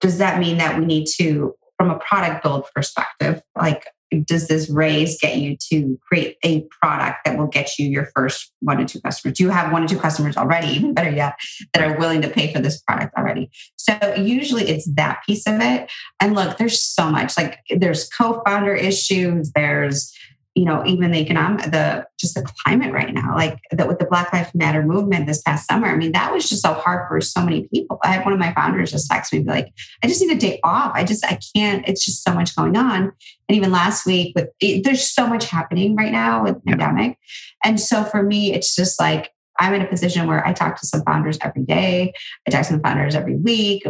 does 0.00 0.18
that 0.18 0.38
mean 0.38 0.58
that 0.58 0.78
we 0.78 0.84
need 0.84 1.06
to 1.06 1.54
from 1.78 1.90
a 1.90 1.98
product 1.98 2.42
build 2.42 2.64
perspective 2.74 3.42
like 3.56 3.84
does 4.24 4.48
this 4.48 4.68
raise 4.68 5.18
get 5.20 5.36
you 5.36 5.56
to 5.70 5.98
create 6.06 6.36
a 6.44 6.66
product 6.82 7.18
that 7.24 7.38
will 7.38 7.46
get 7.46 7.78
you 7.78 7.88
your 7.88 8.06
first 8.14 8.52
one 8.60 8.78
to 8.78 8.84
two 8.84 9.00
customers? 9.00 9.36
Do 9.36 9.44
you 9.44 9.50
have 9.50 9.72
one 9.72 9.84
or 9.84 9.88
two 9.88 9.98
customers 9.98 10.36
already, 10.36 10.68
even 10.68 10.94
better 10.94 11.10
yet, 11.10 11.34
that 11.72 11.82
are 11.82 11.98
willing 11.98 12.22
to 12.22 12.28
pay 12.28 12.52
for 12.52 12.60
this 12.60 12.80
product 12.82 13.14
already? 13.16 13.50
So 13.76 13.96
usually 14.16 14.68
it's 14.68 14.90
that 14.94 15.20
piece 15.26 15.46
of 15.46 15.60
it. 15.60 15.90
And 16.18 16.34
look, 16.34 16.58
there's 16.58 16.80
so 16.80 17.10
much 17.10 17.36
like 17.36 17.58
there's 17.70 18.08
co-founder 18.08 18.74
issues, 18.74 19.52
there's 19.54 20.12
you 20.60 20.66
know, 20.66 20.84
even 20.84 21.10
the 21.10 21.18
economic, 21.18 21.70
the 21.70 22.06
just 22.18 22.34
the 22.34 22.42
climate 22.42 22.92
right 22.92 23.14
now, 23.14 23.34
like 23.34 23.58
that 23.70 23.88
with 23.88 23.98
the 23.98 24.04
Black 24.04 24.30
Lives 24.30 24.54
Matter 24.54 24.82
movement 24.82 25.26
this 25.26 25.40
past 25.40 25.66
summer. 25.66 25.86
I 25.86 25.96
mean, 25.96 26.12
that 26.12 26.34
was 26.34 26.50
just 26.50 26.60
so 26.60 26.74
hard 26.74 27.08
for 27.08 27.18
so 27.22 27.42
many 27.42 27.66
people. 27.68 27.98
I 28.04 28.08
had 28.08 28.26
one 28.26 28.34
of 28.34 28.38
my 28.38 28.52
founders 28.52 28.90
just 28.90 29.10
text 29.10 29.32
me, 29.32 29.38
be 29.38 29.46
like, 29.46 29.72
I 30.04 30.06
just 30.06 30.20
need 30.20 30.36
a 30.36 30.38
day 30.38 30.60
off. 30.62 30.92
I 30.94 31.02
just, 31.02 31.24
I 31.24 31.38
can't, 31.56 31.88
it's 31.88 32.04
just 32.04 32.22
so 32.22 32.34
much 32.34 32.54
going 32.54 32.76
on. 32.76 33.04
And 33.48 33.56
even 33.56 33.72
last 33.72 34.04
week 34.04 34.34
with, 34.36 34.50
it, 34.60 34.84
there's 34.84 35.10
so 35.10 35.26
much 35.26 35.46
happening 35.46 35.96
right 35.96 36.12
now 36.12 36.44
with 36.44 36.56
the 36.56 36.60
pandemic. 36.60 37.16
And 37.64 37.80
so 37.80 38.04
for 38.04 38.22
me, 38.22 38.52
it's 38.52 38.74
just 38.76 39.00
like, 39.00 39.30
I'm 39.58 39.72
in 39.72 39.80
a 39.80 39.88
position 39.88 40.26
where 40.26 40.46
I 40.46 40.52
talk 40.52 40.78
to 40.78 40.86
some 40.86 41.02
founders 41.04 41.38
every 41.40 41.62
day. 41.62 42.12
I 42.46 42.50
talk 42.50 42.64
to 42.64 42.68
some 42.68 42.82
founders 42.82 43.14
every 43.14 43.36
week, 43.36 43.84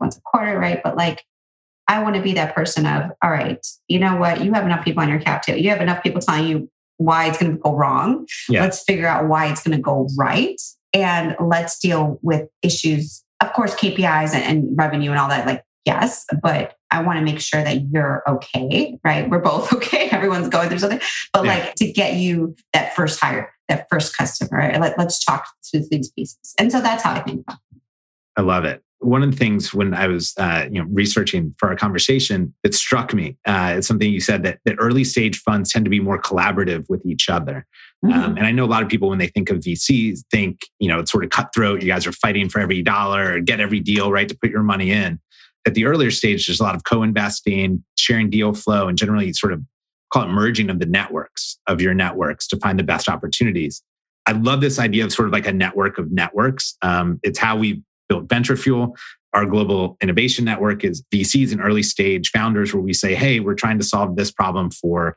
once 0.00 0.16
a 0.16 0.20
quarter, 0.22 0.58
right? 0.58 0.80
But 0.82 0.96
like, 0.96 1.22
I 1.88 2.02
want 2.02 2.16
to 2.16 2.22
be 2.22 2.32
that 2.34 2.54
person 2.54 2.86
of, 2.86 3.10
all 3.22 3.30
right, 3.30 3.64
you 3.88 3.98
know 3.98 4.16
what? 4.16 4.44
You 4.44 4.52
have 4.52 4.64
enough 4.64 4.84
people 4.84 5.02
on 5.02 5.08
your 5.08 5.20
cap 5.20 5.42
too. 5.44 5.58
You 5.58 5.70
have 5.70 5.80
enough 5.80 6.02
people 6.02 6.20
telling 6.20 6.48
you 6.48 6.70
why 6.96 7.26
it's 7.26 7.38
going 7.38 7.52
to 7.52 7.58
go 7.58 7.74
wrong. 7.74 8.26
Yeah. 8.48 8.62
Let's 8.62 8.82
figure 8.84 9.06
out 9.06 9.28
why 9.28 9.46
it's 9.46 9.62
going 9.62 9.76
to 9.76 9.82
go 9.82 10.08
right. 10.16 10.60
And 10.92 11.36
let's 11.40 11.78
deal 11.78 12.18
with 12.22 12.48
issues, 12.62 13.22
of 13.40 13.52
course, 13.52 13.74
KPIs 13.74 14.32
and, 14.34 14.44
and 14.44 14.78
revenue 14.78 15.10
and 15.10 15.18
all 15.18 15.28
that. 15.28 15.46
Like, 15.46 15.64
yes, 15.84 16.24
but 16.42 16.74
I 16.90 17.02
want 17.02 17.18
to 17.18 17.24
make 17.24 17.40
sure 17.40 17.62
that 17.62 17.90
you're 17.90 18.22
okay, 18.28 18.98
right? 19.04 19.28
We're 19.28 19.40
both 19.40 19.72
okay. 19.74 20.08
Everyone's 20.10 20.48
going 20.48 20.68
through 20.68 20.78
something, 20.78 21.00
but 21.32 21.44
yeah. 21.44 21.54
like 21.54 21.74
to 21.76 21.92
get 21.92 22.14
you 22.14 22.54
that 22.72 22.94
first 22.94 23.20
hire, 23.20 23.52
that 23.68 23.86
first 23.90 24.16
customer, 24.16 24.56
right? 24.56 24.80
Let, 24.80 24.96
let's 24.96 25.22
talk 25.22 25.46
through 25.68 25.86
these 25.90 26.10
pieces. 26.12 26.54
And 26.58 26.70
so 26.70 26.80
that's 26.80 27.02
how 27.02 27.12
I 27.12 27.20
think 27.20 27.42
about 27.42 27.58
it. 27.72 27.80
I 28.36 28.42
love 28.42 28.64
it 28.64 28.82
one 29.04 29.22
of 29.22 29.30
the 29.30 29.36
things 29.36 29.74
when 29.74 29.94
I 29.94 30.06
was 30.06 30.32
uh, 30.38 30.66
you 30.70 30.80
know 30.80 30.88
researching 30.90 31.54
for 31.58 31.68
our 31.68 31.76
conversation 31.76 32.54
that 32.62 32.74
struck 32.74 33.12
me, 33.12 33.36
uh, 33.46 33.74
it's 33.76 33.86
something 33.86 34.10
you 34.10 34.20
said 34.20 34.42
that 34.44 34.58
that 34.64 34.76
early 34.78 35.04
stage 35.04 35.38
funds 35.40 35.72
tend 35.72 35.84
to 35.84 35.90
be 35.90 36.00
more 36.00 36.20
collaborative 36.20 36.86
with 36.88 37.04
each 37.04 37.28
other. 37.28 37.66
Um, 38.02 38.10
mm-hmm. 38.10 38.22
Um, 38.22 38.36
and 38.36 38.46
I 38.46 38.52
know 38.52 38.64
a 38.64 38.66
lot 38.66 38.82
of 38.82 38.88
people 38.88 39.08
when 39.08 39.18
they 39.18 39.28
think 39.28 39.50
of 39.50 39.58
VCs 39.58 40.20
think 40.30 40.60
you 40.78 40.88
know 40.88 41.00
it's 41.00 41.12
sort 41.12 41.24
of 41.24 41.30
cutthroat. 41.30 41.82
You 41.82 41.88
guys 41.88 42.06
are 42.06 42.12
fighting 42.12 42.48
for 42.48 42.60
every 42.60 42.82
dollar 42.82 43.40
get 43.40 43.60
every 43.60 43.80
deal 43.80 44.10
right 44.10 44.28
to 44.28 44.36
put 44.36 44.50
your 44.50 44.62
money 44.62 44.90
in. 44.90 45.20
At 45.66 45.74
the 45.74 45.86
earlier 45.86 46.10
stage, 46.10 46.46
there's 46.46 46.60
a 46.60 46.62
lot 46.62 46.74
of 46.74 46.84
co-investing, 46.84 47.82
sharing 47.96 48.28
deal 48.28 48.52
flow, 48.52 48.88
and 48.88 48.98
generally 48.98 49.32
sort 49.32 49.52
of 49.52 49.62
call 50.12 50.24
it 50.24 50.28
merging 50.28 50.70
of 50.70 50.78
the 50.78 50.86
networks 50.86 51.58
of 51.66 51.80
your 51.80 51.94
networks 51.94 52.46
to 52.48 52.56
find 52.58 52.78
the 52.78 52.84
best 52.84 53.08
opportunities. 53.08 53.82
I 54.26 54.32
love 54.32 54.60
this 54.60 54.78
idea 54.78 55.04
of 55.04 55.12
sort 55.12 55.28
of 55.28 55.32
like 55.32 55.46
a 55.46 55.52
network 55.52 55.98
of 55.98 56.10
networks. 56.12 56.76
Um, 56.82 57.20
it's 57.22 57.38
how 57.38 57.56
we 57.56 57.82
built 58.14 58.28
Venture 58.28 58.56
Fuel. 58.56 58.96
Our 59.32 59.46
global 59.46 59.96
innovation 60.00 60.44
network 60.44 60.84
is 60.84 61.02
VCs 61.12 61.52
and 61.52 61.60
early 61.60 61.82
stage 61.82 62.30
founders 62.30 62.72
where 62.72 62.82
we 62.82 62.92
say, 62.92 63.14
hey, 63.14 63.40
we're 63.40 63.54
trying 63.54 63.78
to 63.78 63.84
solve 63.84 64.16
this 64.16 64.30
problem 64.30 64.70
for 64.70 65.16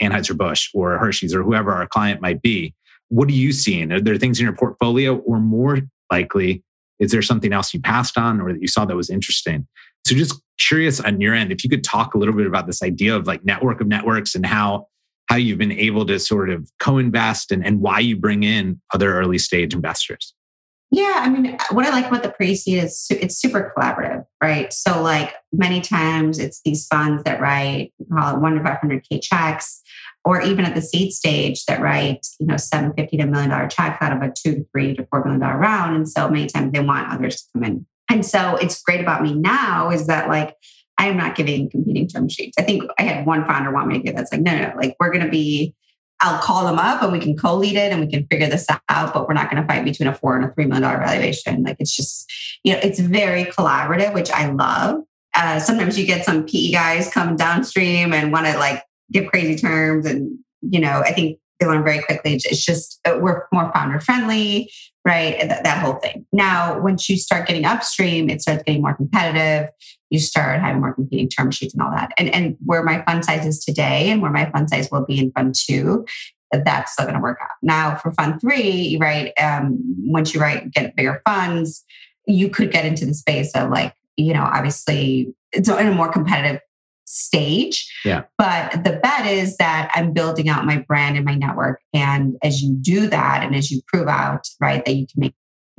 Anheuser-Busch 0.00 0.70
or 0.72 0.96
Hershey's 0.98 1.34
or 1.34 1.42
whoever 1.42 1.72
our 1.72 1.86
client 1.86 2.22
might 2.22 2.40
be. 2.40 2.74
What 3.08 3.28
are 3.28 3.32
you 3.32 3.52
seeing? 3.52 3.92
Are 3.92 4.00
there 4.00 4.16
things 4.16 4.40
in 4.40 4.44
your 4.44 4.56
portfolio 4.56 5.16
or 5.16 5.40
more 5.40 5.80
likely, 6.10 6.62
is 6.98 7.10
there 7.12 7.22
something 7.22 7.52
else 7.52 7.74
you 7.74 7.80
passed 7.80 8.16
on 8.16 8.40
or 8.40 8.52
that 8.52 8.62
you 8.62 8.68
saw 8.68 8.84
that 8.86 8.96
was 8.96 9.10
interesting? 9.10 9.66
So 10.06 10.14
just 10.14 10.40
curious 10.58 11.00
on 11.00 11.20
your 11.20 11.34
end, 11.34 11.52
if 11.52 11.62
you 11.62 11.68
could 11.68 11.84
talk 11.84 12.14
a 12.14 12.18
little 12.18 12.34
bit 12.34 12.46
about 12.46 12.66
this 12.66 12.82
idea 12.82 13.14
of 13.14 13.26
like 13.26 13.44
network 13.44 13.80
of 13.80 13.88
networks 13.88 14.34
and 14.34 14.46
how 14.46 14.86
how 15.26 15.36
you've 15.36 15.58
been 15.58 15.70
able 15.70 16.04
to 16.04 16.18
sort 16.18 16.50
of 16.50 16.68
co-invest 16.80 17.52
and, 17.52 17.64
and 17.64 17.80
why 17.80 18.00
you 18.00 18.16
bring 18.16 18.42
in 18.42 18.80
other 18.92 19.14
early 19.14 19.38
stage 19.38 19.72
investors. 19.72 20.34
Yeah, 20.92 21.14
I 21.18 21.28
mean, 21.28 21.56
what 21.70 21.86
I 21.86 21.90
like 21.90 22.06
about 22.06 22.24
the 22.24 22.32
pre-seed 22.32 22.82
is 22.82 23.06
it's 23.10 23.36
super 23.36 23.72
collaborative, 23.76 24.24
right? 24.42 24.72
So, 24.72 25.00
like 25.00 25.34
many 25.52 25.80
times, 25.80 26.40
it's 26.40 26.60
these 26.64 26.86
funds 26.88 27.22
that 27.24 27.40
write 27.40 27.92
call 28.12 28.34
it 28.34 28.40
one 28.40 28.56
to 28.56 28.64
five 28.64 28.78
hundred 28.78 29.06
k 29.08 29.20
checks, 29.20 29.82
or 30.24 30.42
even 30.42 30.64
at 30.64 30.74
the 30.74 30.82
seed 30.82 31.12
stage 31.12 31.64
that 31.66 31.80
write 31.80 32.26
you 32.40 32.46
know 32.46 32.56
seven 32.56 32.92
fifty 32.94 33.16
to 33.18 33.26
million 33.26 33.50
dollar 33.50 33.68
checks 33.68 33.98
out 34.02 34.12
of 34.12 34.20
a 34.20 34.32
two 34.36 34.56
to 34.56 34.66
three 34.72 34.96
to 34.96 35.06
four 35.06 35.22
million 35.22 35.40
dollar 35.40 35.58
round, 35.58 35.94
and 35.94 36.08
so 36.08 36.28
many 36.28 36.46
times 36.48 36.72
they 36.72 36.80
want 36.80 37.12
others 37.12 37.42
to 37.42 37.48
come 37.52 37.64
in. 37.64 37.86
And 38.10 38.26
so, 38.26 38.56
it's 38.56 38.82
great 38.82 39.00
about 39.00 39.22
me 39.22 39.34
now 39.34 39.90
is 39.90 40.08
that 40.08 40.28
like 40.28 40.56
I 40.98 41.06
am 41.06 41.16
not 41.16 41.36
giving 41.36 41.70
competing 41.70 42.08
term 42.08 42.28
sheets. 42.28 42.56
I 42.58 42.62
think 42.62 42.82
I 42.98 43.02
had 43.02 43.26
one 43.26 43.46
founder 43.46 43.72
want 43.72 43.86
me 43.86 43.98
to 43.98 44.02
give 44.02 44.16
that's 44.16 44.32
like 44.32 44.42
no, 44.42 44.56
no, 44.56 44.70
no 44.70 44.74
like 44.76 44.96
we're 44.98 45.12
going 45.12 45.24
to 45.24 45.30
be 45.30 45.72
I'll 46.20 46.40
call 46.40 46.66
them 46.66 46.78
up 46.78 47.02
and 47.02 47.12
we 47.12 47.18
can 47.18 47.36
co-lead 47.36 47.76
it 47.76 47.92
and 47.92 48.00
we 48.00 48.06
can 48.06 48.26
figure 48.26 48.48
this 48.48 48.66
out, 48.88 49.14
but 49.14 49.26
we're 49.26 49.34
not 49.34 49.50
going 49.50 49.62
to 49.62 49.66
fight 49.66 49.84
between 49.84 50.08
a 50.08 50.14
four 50.14 50.36
and 50.36 50.44
a 50.44 50.52
three 50.52 50.66
million 50.66 50.82
dollar 50.82 50.98
valuation. 50.98 51.62
Like 51.62 51.76
it's 51.78 51.96
just, 51.96 52.30
you 52.62 52.72
know, 52.72 52.80
it's 52.82 52.98
very 53.00 53.44
collaborative, 53.44 54.12
which 54.12 54.30
I 54.30 54.50
love. 54.50 55.02
Uh, 55.34 55.60
sometimes 55.60 55.98
you 55.98 56.06
get 56.06 56.24
some 56.24 56.44
PE 56.44 56.72
guys 56.72 57.10
come 57.12 57.36
downstream 57.36 58.12
and 58.12 58.32
want 58.32 58.46
to 58.46 58.58
like 58.58 58.82
give 59.12 59.26
crazy 59.28 59.56
terms, 59.56 60.04
and 60.06 60.38
you 60.60 60.80
know, 60.80 61.02
I 61.04 61.12
think 61.12 61.38
they 61.60 61.66
learn 61.66 61.84
very 61.84 62.02
quickly. 62.02 62.34
It's 62.34 62.64
just 62.64 63.00
uh, 63.06 63.18
we're 63.20 63.44
more 63.52 63.70
founder 63.72 64.00
friendly, 64.00 64.72
right? 65.04 65.38
That, 65.40 65.64
that 65.64 65.82
whole 65.82 65.94
thing. 65.94 66.26
Now, 66.32 66.80
once 66.80 67.08
you 67.08 67.16
start 67.16 67.46
getting 67.46 67.64
upstream, 67.64 68.30
it 68.30 68.40
starts 68.40 68.62
getting 68.64 68.82
more 68.82 68.94
competitive. 68.94 69.70
You 70.08 70.18
start 70.18 70.60
having 70.60 70.80
more 70.80 70.94
competing 70.94 71.28
term 71.28 71.50
sheets 71.50 71.74
and 71.74 71.82
all 71.82 71.90
that. 71.90 72.12
And 72.18 72.34
and 72.34 72.56
where 72.64 72.82
my 72.82 73.02
fund 73.04 73.24
size 73.24 73.46
is 73.46 73.64
today, 73.64 74.10
and 74.10 74.22
where 74.22 74.32
my 74.32 74.50
fund 74.50 74.70
size 74.70 74.88
will 74.90 75.04
be 75.04 75.18
in 75.18 75.32
fund 75.32 75.54
two, 75.54 76.06
that's 76.52 76.92
still 76.92 77.04
going 77.04 77.16
to 77.16 77.22
work 77.22 77.38
out. 77.42 77.48
Now, 77.62 77.96
for 77.96 78.12
fund 78.12 78.40
three, 78.40 78.96
right? 79.00 79.32
Um, 79.40 79.78
once 80.04 80.34
you 80.34 80.40
write 80.40 80.72
get 80.72 80.96
bigger 80.96 81.22
funds, 81.26 81.84
you 82.26 82.48
could 82.48 82.72
get 82.72 82.84
into 82.84 83.06
the 83.06 83.14
space 83.14 83.52
of 83.54 83.70
like 83.70 83.94
you 84.16 84.34
know, 84.34 84.42
obviously, 84.42 85.34
it's 85.52 85.68
in 85.68 85.86
a 85.86 85.92
more 85.92 86.10
competitive 86.10 86.60
stage. 87.10 87.92
Yeah. 88.04 88.22
But 88.38 88.84
the 88.84 89.00
bet 89.02 89.26
is 89.26 89.56
that 89.56 89.90
I'm 89.94 90.12
building 90.12 90.48
out 90.48 90.64
my 90.64 90.78
brand 90.78 91.16
and 91.16 91.24
my 91.24 91.34
network. 91.34 91.80
And 91.92 92.36
as 92.42 92.62
you 92.62 92.74
do 92.74 93.08
that, 93.08 93.42
and 93.42 93.54
as 93.54 93.70
you 93.70 93.80
prove 93.86 94.06
out, 94.06 94.48
right, 94.60 94.84
that 94.84 94.94
you 94.94 95.06
can 95.06 95.20
make 95.20 95.34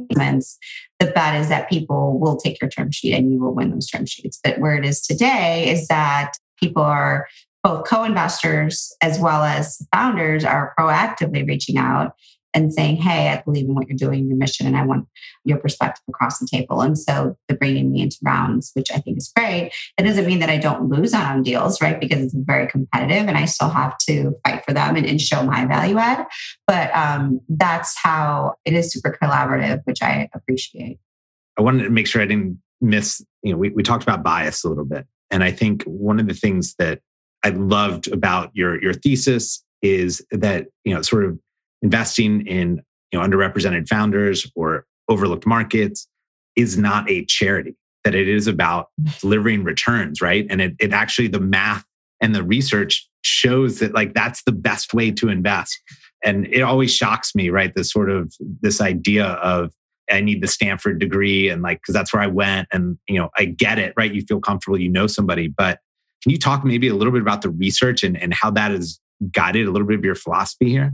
payments, 0.10 0.58
the 1.00 1.08
bet 1.08 1.40
is 1.40 1.48
that 1.48 1.70
people 1.70 2.20
will 2.20 2.36
take 2.36 2.62
your 2.62 2.70
term 2.70 2.92
sheet 2.92 3.14
and 3.14 3.32
you 3.32 3.40
will 3.40 3.54
win 3.54 3.72
those 3.72 3.88
term 3.88 4.06
sheets. 4.06 4.40
But 4.44 4.60
where 4.60 4.76
it 4.76 4.86
is 4.86 5.02
today 5.02 5.70
is 5.70 5.88
that 5.88 6.34
people 6.60 6.84
are 6.84 7.28
both 7.64 7.88
co-investors 7.88 8.94
as 9.02 9.20
well 9.20 9.44
as 9.44 9.86
founders 9.94 10.44
are 10.44 10.74
proactively 10.78 11.48
reaching 11.48 11.78
out 11.78 12.14
and 12.54 12.74
saying, 12.74 12.98
Hey, 12.98 13.30
I 13.30 13.42
believe 13.42 13.66
in 13.66 13.76
what 13.76 13.88
you're 13.88 13.98
doing, 13.98 14.28
your 14.28 14.38
mission, 14.38 14.68
and 14.68 14.78
I 14.78 14.86
want 14.86 15.08
your 15.46 15.58
perspective 15.58 16.04
across 16.10 16.40
the 16.40 16.48
table. 16.48 16.82
And 16.82 16.98
so 16.98 17.38
they're 17.48 17.58
bringing 17.58 17.92
me 17.92 18.02
into 18.02 18.18
rounds, 18.24 18.72
which 18.74 18.92
I 18.92 19.00
think 19.00 19.18
is 19.18 19.32
great. 19.36 19.72
It 19.98 20.04
doesn't 20.04 20.26
mean 20.26 20.40
that 20.40 20.50
I 20.50 20.58
don't 20.58 20.90
lose 20.90 21.14
on 21.14 21.44
deals, 21.44 21.82
right? 21.82 22.00
Because 22.00 22.22
it's 22.22 22.34
very 22.34 22.68
competitive 22.68 23.28
and 23.28 23.38
I 23.38 23.46
still 23.46 23.70
have 23.70 23.98
to 24.00 24.34
fight 24.46 24.64
for 24.66 24.74
them 24.74 24.96
and, 24.96 25.06
and 25.06 25.20
show 25.22 25.44
my 25.44 25.66
value 25.66 25.98
add. 25.98 26.26
But 26.68 26.96
um, 26.96 27.42
that's 27.50 27.98
how 27.98 28.56
it 28.66 28.74
is 28.74 28.92
super 28.92 29.18
collaborative, 29.22 29.82
which 29.86 30.02
I 30.02 30.30
appreciate. 30.34 31.00
I 31.58 31.62
wanted 31.62 31.84
to 31.84 31.90
make 31.90 32.08
sure 32.08 32.22
I 32.22 32.26
didn't 32.26 32.62
miss, 32.82 33.24
you 33.44 33.52
know, 33.52 33.58
we, 33.58 33.70
we 33.70 33.84
talked 33.84 34.04
about 34.04 34.24
bias 34.24 34.64
a 34.64 34.70
little 34.70 34.86
bit. 34.86 35.06
And 35.30 35.44
I 35.44 35.52
think 35.52 35.84
one 35.84 36.20
of 36.20 36.28
the 36.28 36.34
things 36.34 36.76
that 36.80 37.00
I 37.44 37.50
loved 37.50 38.08
about 38.12 38.52
your 38.54 38.82
your 38.82 38.94
thesis 38.94 39.64
is 39.82 40.24
that, 40.32 40.68
you 40.84 40.94
know, 40.94 41.02
sort 41.02 41.26
of 41.26 41.40
investing 41.82 42.46
in 42.48 42.82
you 43.12 43.20
know 43.20 43.26
underrepresented 43.26 43.88
founders 43.88 44.50
or 44.56 44.86
overlooked 45.10 45.46
markets 45.46 46.08
is 46.56 46.78
not 46.78 47.10
a 47.10 47.26
charity 47.26 47.76
that 48.04 48.16
it 48.16 48.28
is 48.28 48.48
about 48.48 48.88
mm. 49.02 49.20
delivering 49.20 49.64
returns 49.64 50.22
right? 50.22 50.46
And 50.50 50.62
it, 50.62 50.76
it 50.80 50.94
actually 50.94 51.28
the 51.28 51.40
math 51.40 51.86
and 52.22 52.36
the 52.36 52.44
research 52.44 53.08
shows 53.24 53.80
that 53.80 53.94
like 53.94 54.14
that's 54.14 54.44
the 54.44 54.52
best 54.52 54.94
way 54.94 55.12
to 55.12 55.30
invest. 55.30 55.80
And 56.24 56.48
it 56.48 56.62
always 56.62 56.94
shocks 56.94 57.34
me 57.36 57.50
right? 57.50 57.74
This 57.76 57.92
sort 57.92 58.10
of 58.10 58.34
this 58.62 58.82
idea 58.82 59.26
of 59.26 59.72
i 60.12 60.20
need 60.20 60.42
the 60.42 60.48
stanford 60.48 61.00
degree 61.00 61.48
and 61.48 61.62
like 61.62 61.80
because 61.80 61.94
that's 61.94 62.12
where 62.12 62.22
i 62.22 62.28
went 62.28 62.68
and 62.74 62.98
you 63.08 63.18
know 63.18 63.30
i 63.38 63.46
get 63.46 63.80
it 63.80 63.94
right? 63.96 64.14
You 64.14 64.22
feel 64.24 64.42
comfortable 64.42 64.78
you 64.78 64.90
know 64.90 65.08
somebody 65.08 65.48
but 65.48 65.80
can 66.22 66.32
you 66.32 66.38
talk 66.38 66.66
maybe 66.66 66.88
a 66.88 66.96
little 66.96 67.14
bit 67.14 67.22
about 67.22 67.42
the 67.42 67.50
research 67.50 68.04
and, 68.04 68.22
and 68.22 68.34
how 68.34 68.52
that 68.52 68.72
has 68.72 69.00
guided 69.32 69.68
a 69.68 69.72
little 69.72 69.88
bit 69.88 69.98
of 69.98 70.04
your 70.04 70.16
philosophy 70.16 70.70
here 70.70 70.94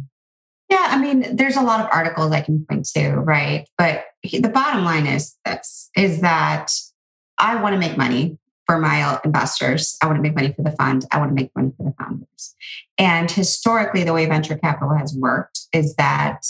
yeah, 0.69 0.87
I 0.89 0.97
mean, 0.97 1.35
there's 1.35 1.55
a 1.55 1.61
lot 1.61 1.79
of 1.79 1.87
articles 1.91 2.31
I 2.31 2.41
can 2.41 2.65
point 2.69 2.87
to, 2.95 3.11
right? 3.11 3.67
But 3.77 4.05
the 4.23 4.49
bottom 4.49 4.83
line 4.83 5.07
is 5.07 5.35
this 5.45 5.89
is 5.95 6.21
that 6.21 6.71
I 7.37 7.61
want 7.61 7.73
to 7.73 7.79
make 7.79 7.97
money 7.97 8.37
for 8.65 8.77
my 8.77 9.19
investors. 9.23 9.97
I 10.01 10.07
want 10.07 10.17
to 10.17 10.21
make 10.21 10.35
money 10.35 10.53
for 10.53 10.63
the 10.63 10.71
fund. 10.71 11.05
I 11.11 11.19
want 11.19 11.29
to 11.31 11.35
make 11.35 11.51
money 11.55 11.71
for 11.77 11.83
the 11.83 11.93
founders. 11.97 12.55
And 12.97 13.31
historically, 13.31 14.03
the 14.03 14.13
way 14.13 14.25
venture 14.25 14.57
capital 14.57 14.93
has 14.95 15.15
worked 15.15 15.67
is 15.71 15.95
that 15.95 16.45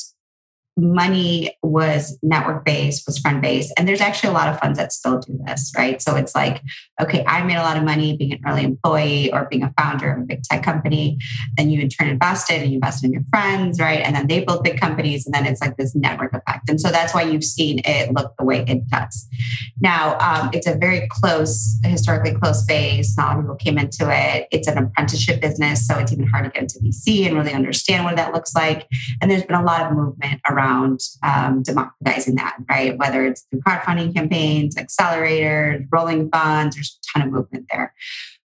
money 0.77 1.57
was 1.63 2.17
network 2.21 2.63
based, 2.63 3.07
was 3.07 3.17
friend 3.17 3.41
based. 3.41 3.73
And 3.77 3.87
there's 3.87 3.99
actually 3.99 4.29
a 4.29 4.33
lot 4.33 4.47
of 4.47 4.59
funds 4.59 4.77
that 4.77 4.93
still 4.93 5.19
do 5.19 5.39
this, 5.45 5.73
right? 5.75 6.01
So 6.01 6.15
it's 6.15 6.35
like, 6.35 6.61
okay, 7.01 7.25
I 7.25 7.43
made 7.43 7.55
a 7.55 7.63
lot 7.63 7.77
of 7.77 7.83
money 7.83 8.15
being 8.15 8.33
an 8.33 8.39
early 8.45 8.63
employee 8.63 9.33
or 9.33 9.47
being 9.49 9.63
a 9.63 9.73
founder 9.77 10.11
of 10.13 10.21
a 10.21 10.25
big 10.25 10.43
tech 10.43 10.63
company. 10.63 11.17
Then 11.57 11.71
you 11.71 11.81
in 11.81 11.89
turn 11.89 12.09
invested 12.09 12.61
and 12.61 12.69
you 12.69 12.75
invested 12.75 13.07
in 13.07 13.13
your 13.13 13.23
friends, 13.29 13.79
right? 13.79 14.01
And 14.01 14.15
then 14.15 14.27
they 14.27 14.43
built 14.43 14.63
big 14.63 14.79
companies. 14.79 15.25
And 15.25 15.33
then 15.33 15.45
it's 15.45 15.61
like 15.61 15.77
this 15.77 15.95
network 15.95 16.33
effect. 16.33 16.69
And 16.69 16.79
so 16.79 16.89
that's 16.89 17.13
why 17.13 17.23
you've 17.23 17.43
seen 17.43 17.81
it 17.83 18.13
look 18.13 18.33
the 18.37 18.45
way 18.45 18.63
it 18.67 18.87
does. 18.87 19.27
Now, 19.81 20.17
um, 20.19 20.51
it's 20.53 20.67
a 20.67 20.75
very 20.75 21.07
close, 21.09 21.79
historically 21.83 22.35
close 22.35 22.61
space. 22.61 23.17
Not 23.17 23.25
a 23.25 23.29
lot 23.29 23.39
of 23.39 23.43
people 23.45 23.55
came 23.55 23.77
into 23.79 24.09
it. 24.09 24.47
It's 24.51 24.67
an 24.67 24.77
apprenticeship 24.77 25.41
business. 25.41 25.87
So 25.87 25.97
it's 25.97 26.11
even 26.11 26.27
hard 26.27 26.45
to 26.45 26.51
get 26.51 26.61
into 26.63 26.79
VC 26.79 27.25
and 27.25 27.35
really 27.35 27.53
understand 27.53 28.05
what 28.05 28.15
that 28.15 28.31
looks 28.33 28.53
like. 28.53 28.87
And 29.21 29.31
there's 29.31 29.43
been 29.43 29.55
a 29.55 29.63
lot 29.63 29.81
of 29.81 29.97
movement 29.97 30.41
around 30.49 30.66
around 30.67 31.01
um, 31.23 31.63
democratizing 31.63 32.35
that, 32.35 32.57
right? 32.69 32.97
Whether 32.97 33.25
it's 33.25 33.45
through 33.49 33.61
crowdfunding 33.61 34.13
campaigns, 34.13 34.75
accelerators, 34.75 35.85
rolling 35.91 36.29
funds, 36.29 36.75
there's 36.75 36.99
a 36.99 37.19
ton 37.19 37.27
of 37.27 37.33
movement 37.33 37.65
there. 37.71 37.93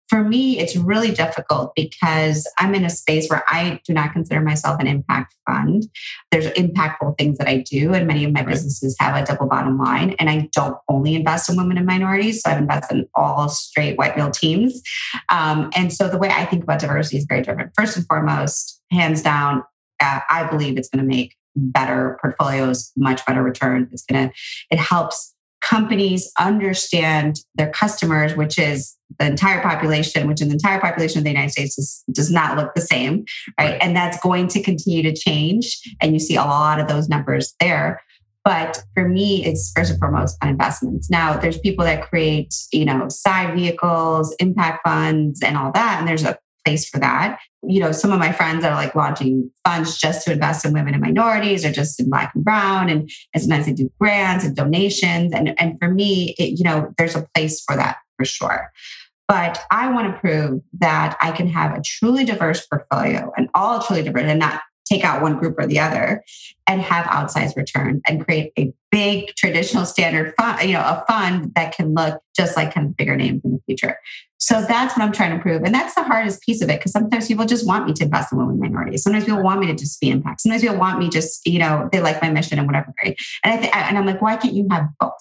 For 0.08 0.22
me, 0.22 0.58
it's 0.58 0.76
really 0.76 1.10
difficult 1.10 1.72
because 1.74 2.46
I'm 2.58 2.74
in 2.74 2.84
a 2.84 2.90
space 2.90 3.30
where 3.30 3.44
I 3.48 3.80
do 3.86 3.94
not 3.94 4.12
consider 4.12 4.42
myself 4.42 4.78
an 4.78 4.86
impact 4.86 5.34
fund. 5.48 5.84
There's 6.30 6.48
impactful 6.48 7.16
things 7.16 7.38
that 7.38 7.48
I 7.48 7.64
do, 7.66 7.94
and 7.94 8.06
many 8.06 8.24
of 8.24 8.32
my 8.32 8.40
right. 8.40 8.48
businesses 8.50 8.94
have 9.00 9.16
a 9.16 9.24
double 9.24 9.46
bottom 9.46 9.78
line. 9.78 10.14
And 10.18 10.28
I 10.28 10.50
don't 10.52 10.76
only 10.86 11.14
invest 11.14 11.48
in 11.48 11.56
women 11.56 11.78
and 11.78 11.86
minorities, 11.86 12.42
so 12.42 12.50
I've 12.50 12.58
invested 12.58 12.98
in 12.98 13.08
all 13.14 13.48
straight 13.48 13.96
white 13.96 14.14
male 14.14 14.30
teams. 14.30 14.82
Um, 15.30 15.70
and 15.74 15.90
so 15.90 16.10
the 16.10 16.18
way 16.18 16.28
I 16.28 16.44
think 16.44 16.62
about 16.62 16.80
diversity 16.80 17.16
is 17.16 17.24
very 17.24 17.40
different. 17.40 17.72
First 17.74 17.96
and 17.96 18.06
foremost, 18.06 18.82
hands 18.90 19.22
down, 19.22 19.62
uh, 19.98 20.20
I 20.28 20.44
believe 20.44 20.76
it's 20.76 20.90
going 20.90 21.02
to 21.02 21.08
make 21.08 21.34
better 21.56 22.18
portfolios, 22.20 22.92
much 22.96 23.24
better 23.26 23.42
return. 23.42 23.88
It's 23.92 24.04
going 24.04 24.28
to, 24.28 24.34
it 24.70 24.78
helps 24.78 25.34
companies 25.62 26.30
understand 26.40 27.36
their 27.54 27.70
customers, 27.70 28.34
which 28.34 28.58
is 28.58 28.96
the 29.18 29.26
entire 29.26 29.62
population, 29.62 30.26
which 30.26 30.42
in 30.42 30.48
the 30.48 30.54
entire 30.54 30.80
population 30.80 31.18
of 31.18 31.24
the 31.24 31.30
United 31.30 31.52
States 31.52 31.78
is, 31.78 32.02
does 32.10 32.30
not 32.30 32.56
look 32.56 32.74
the 32.74 32.80
same, 32.80 33.24
right? 33.58 33.78
And 33.80 33.94
that's 33.94 34.18
going 34.20 34.48
to 34.48 34.62
continue 34.62 35.02
to 35.04 35.14
change. 35.14 35.80
And 36.00 36.12
you 36.12 36.18
see 36.18 36.34
a 36.34 36.42
lot 36.42 36.80
of 36.80 36.88
those 36.88 37.08
numbers 37.08 37.54
there. 37.60 38.02
But 38.44 38.82
for 38.94 39.08
me, 39.08 39.44
it's 39.44 39.70
first 39.74 39.92
and 39.92 40.00
foremost 40.00 40.36
on 40.42 40.48
investments. 40.48 41.08
Now, 41.08 41.36
there's 41.36 41.58
people 41.58 41.84
that 41.84 42.02
create, 42.02 42.52
you 42.72 42.84
know, 42.84 43.08
side 43.08 43.54
vehicles, 43.54 44.34
impact 44.40 44.80
funds, 44.84 45.42
and 45.42 45.56
all 45.56 45.70
that. 45.72 46.00
And 46.00 46.08
there's 46.08 46.24
a 46.24 46.36
place 46.64 46.88
for 46.88 46.98
that. 47.00 47.38
You 47.62 47.80
know, 47.80 47.92
some 47.92 48.12
of 48.12 48.18
my 48.18 48.32
friends 48.32 48.64
are 48.64 48.74
like 48.74 48.94
launching 48.94 49.50
funds 49.64 49.98
just 49.98 50.24
to 50.26 50.32
invest 50.32 50.64
in 50.64 50.72
women 50.72 50.94
and 50.94 51.02
minorities 51.02 51.64
or 51.64 51.72
just 51.72 52.00
in 52.00 52.10
black 52.10 52.34
and 52.34 52.44
brown. 52.44 52.88
And, 52.88 53.10
and 53.32 53.42
sometimes 53.42 53.66
they 53.66 53.72
do 53.72 53.90
grants 54.00 54.44
and 54.44 54.56
donations. 54.56 55.32
And, 55.32 55.54
and 55.60 55.78
for 55.78 55.88
me, 55.88 56.34
it, 56.38 56.58
you 56.58 56.64
know, 56.64 56.92
there's 56.98 57.16
a 57.16 57.26
place 57.34 57.62
for 57.62 57.76
that 57.76 57.98
for 58.16 58.24
sure. 58.24 58.70
But 59.28 59.60
I 59.70 59.90
want 59.90 60.12
to 60.12 60.20
prove 60.20 60.60
that 60.80 61.16
I 61.22 61.32
can 61.32 61.46
have 61.46 61.76
a 61.76 61.80
truly 61.82 62.24
diverse 62.24 62.66
portfolio 62.66 63.32
and 63.36 63.48
all 63.54 63.80
truly 63.80 64.02
diverse 64.02 64.24
and 64.24 64.40
not 64.40 64.60
take 64.92 65.04
out 65.04 65.22
one 65.22 65.38
group 65.38 65.58
or 65.58 65.66
the 65.66 65.78
other 65.78 66.22
and 66.66 66.80
have 66.80 67.06
outsized 67.06 67.56
return 67.56 68.00
and 68.06 68.24
create 68.24 68.52
a 68.58 68.72
big 68.90 69.34
traditional 69.36 69.86
standard 69.86 70.34
fund, 70.38 70.62
you 70.62 70.74
know, 70.74 70.80
a 70.80 71.04
fund 71.08 71.52
that 71.54 71.74
can 71.74 71.94
look 71.94 72.20
just 72.36 72.56
like 72.56 72.74
kind 72.74 72.86
of 72.86 72.96
bigger 72.96 73.16
names 73.16 73.40
in 73.44 73.52
the 73.52 73.60
future. 73.66 73.96
So 74.38 74.60
that's 74.60 74.96
what 74.96 75.04
I'm 75.04 75.12
trying 75.12 75.36
to 75.36 75.42
prove. 75.42 75.62
And 75.62 75.74
that's 75.74 75.94
the 75.94 76.02
hardest 76.02 76.42
piece 76.42 76.62
of 76.62 76.68
it 76.68 76.78
because 76.80 76.92
sometimes 76.92 77.28
people 77.28 77.46
just 77.46 77.66
want 77.66 77.86
me 77.86 77.92
to 77.94 78.04
invest 78.04 78.32
in 78.32 78.38
women 78.38 78.58
minorities. 78.58 79.02
Sometimes 79.02 79.24
people 79.24 79.42
want 79.42 79.60
me 79.60 79.66
to 79.68 79.74
just 79.74 80.00
be 80.00 80.10
impact. 80.10 80.40
Sometimes 80.40 80.62
people 80.62 80.78
want 80.78 80.98
me 80.98 81.08
just, 81.08 81.46
you 81.46 81.58
know, 81.58 81.88
they 81.92 82.00
like 82.00 82.20
my 82.20 82.28
mission 82.28 82.58
and 82.58 82.66
whatever. 82.66 82.92
Right? 83.02 83.16
And 83.44 83.54
I 83.54 83.56
think, 83.56 83.76
and 83.76 83.96
I'm 83.96 84.04
like, 84.04 84.20
why 84.20 84.36
can't 84.36 84.54
you 84.54 84.66
have 84.70 84.88
both? 85.00 85.12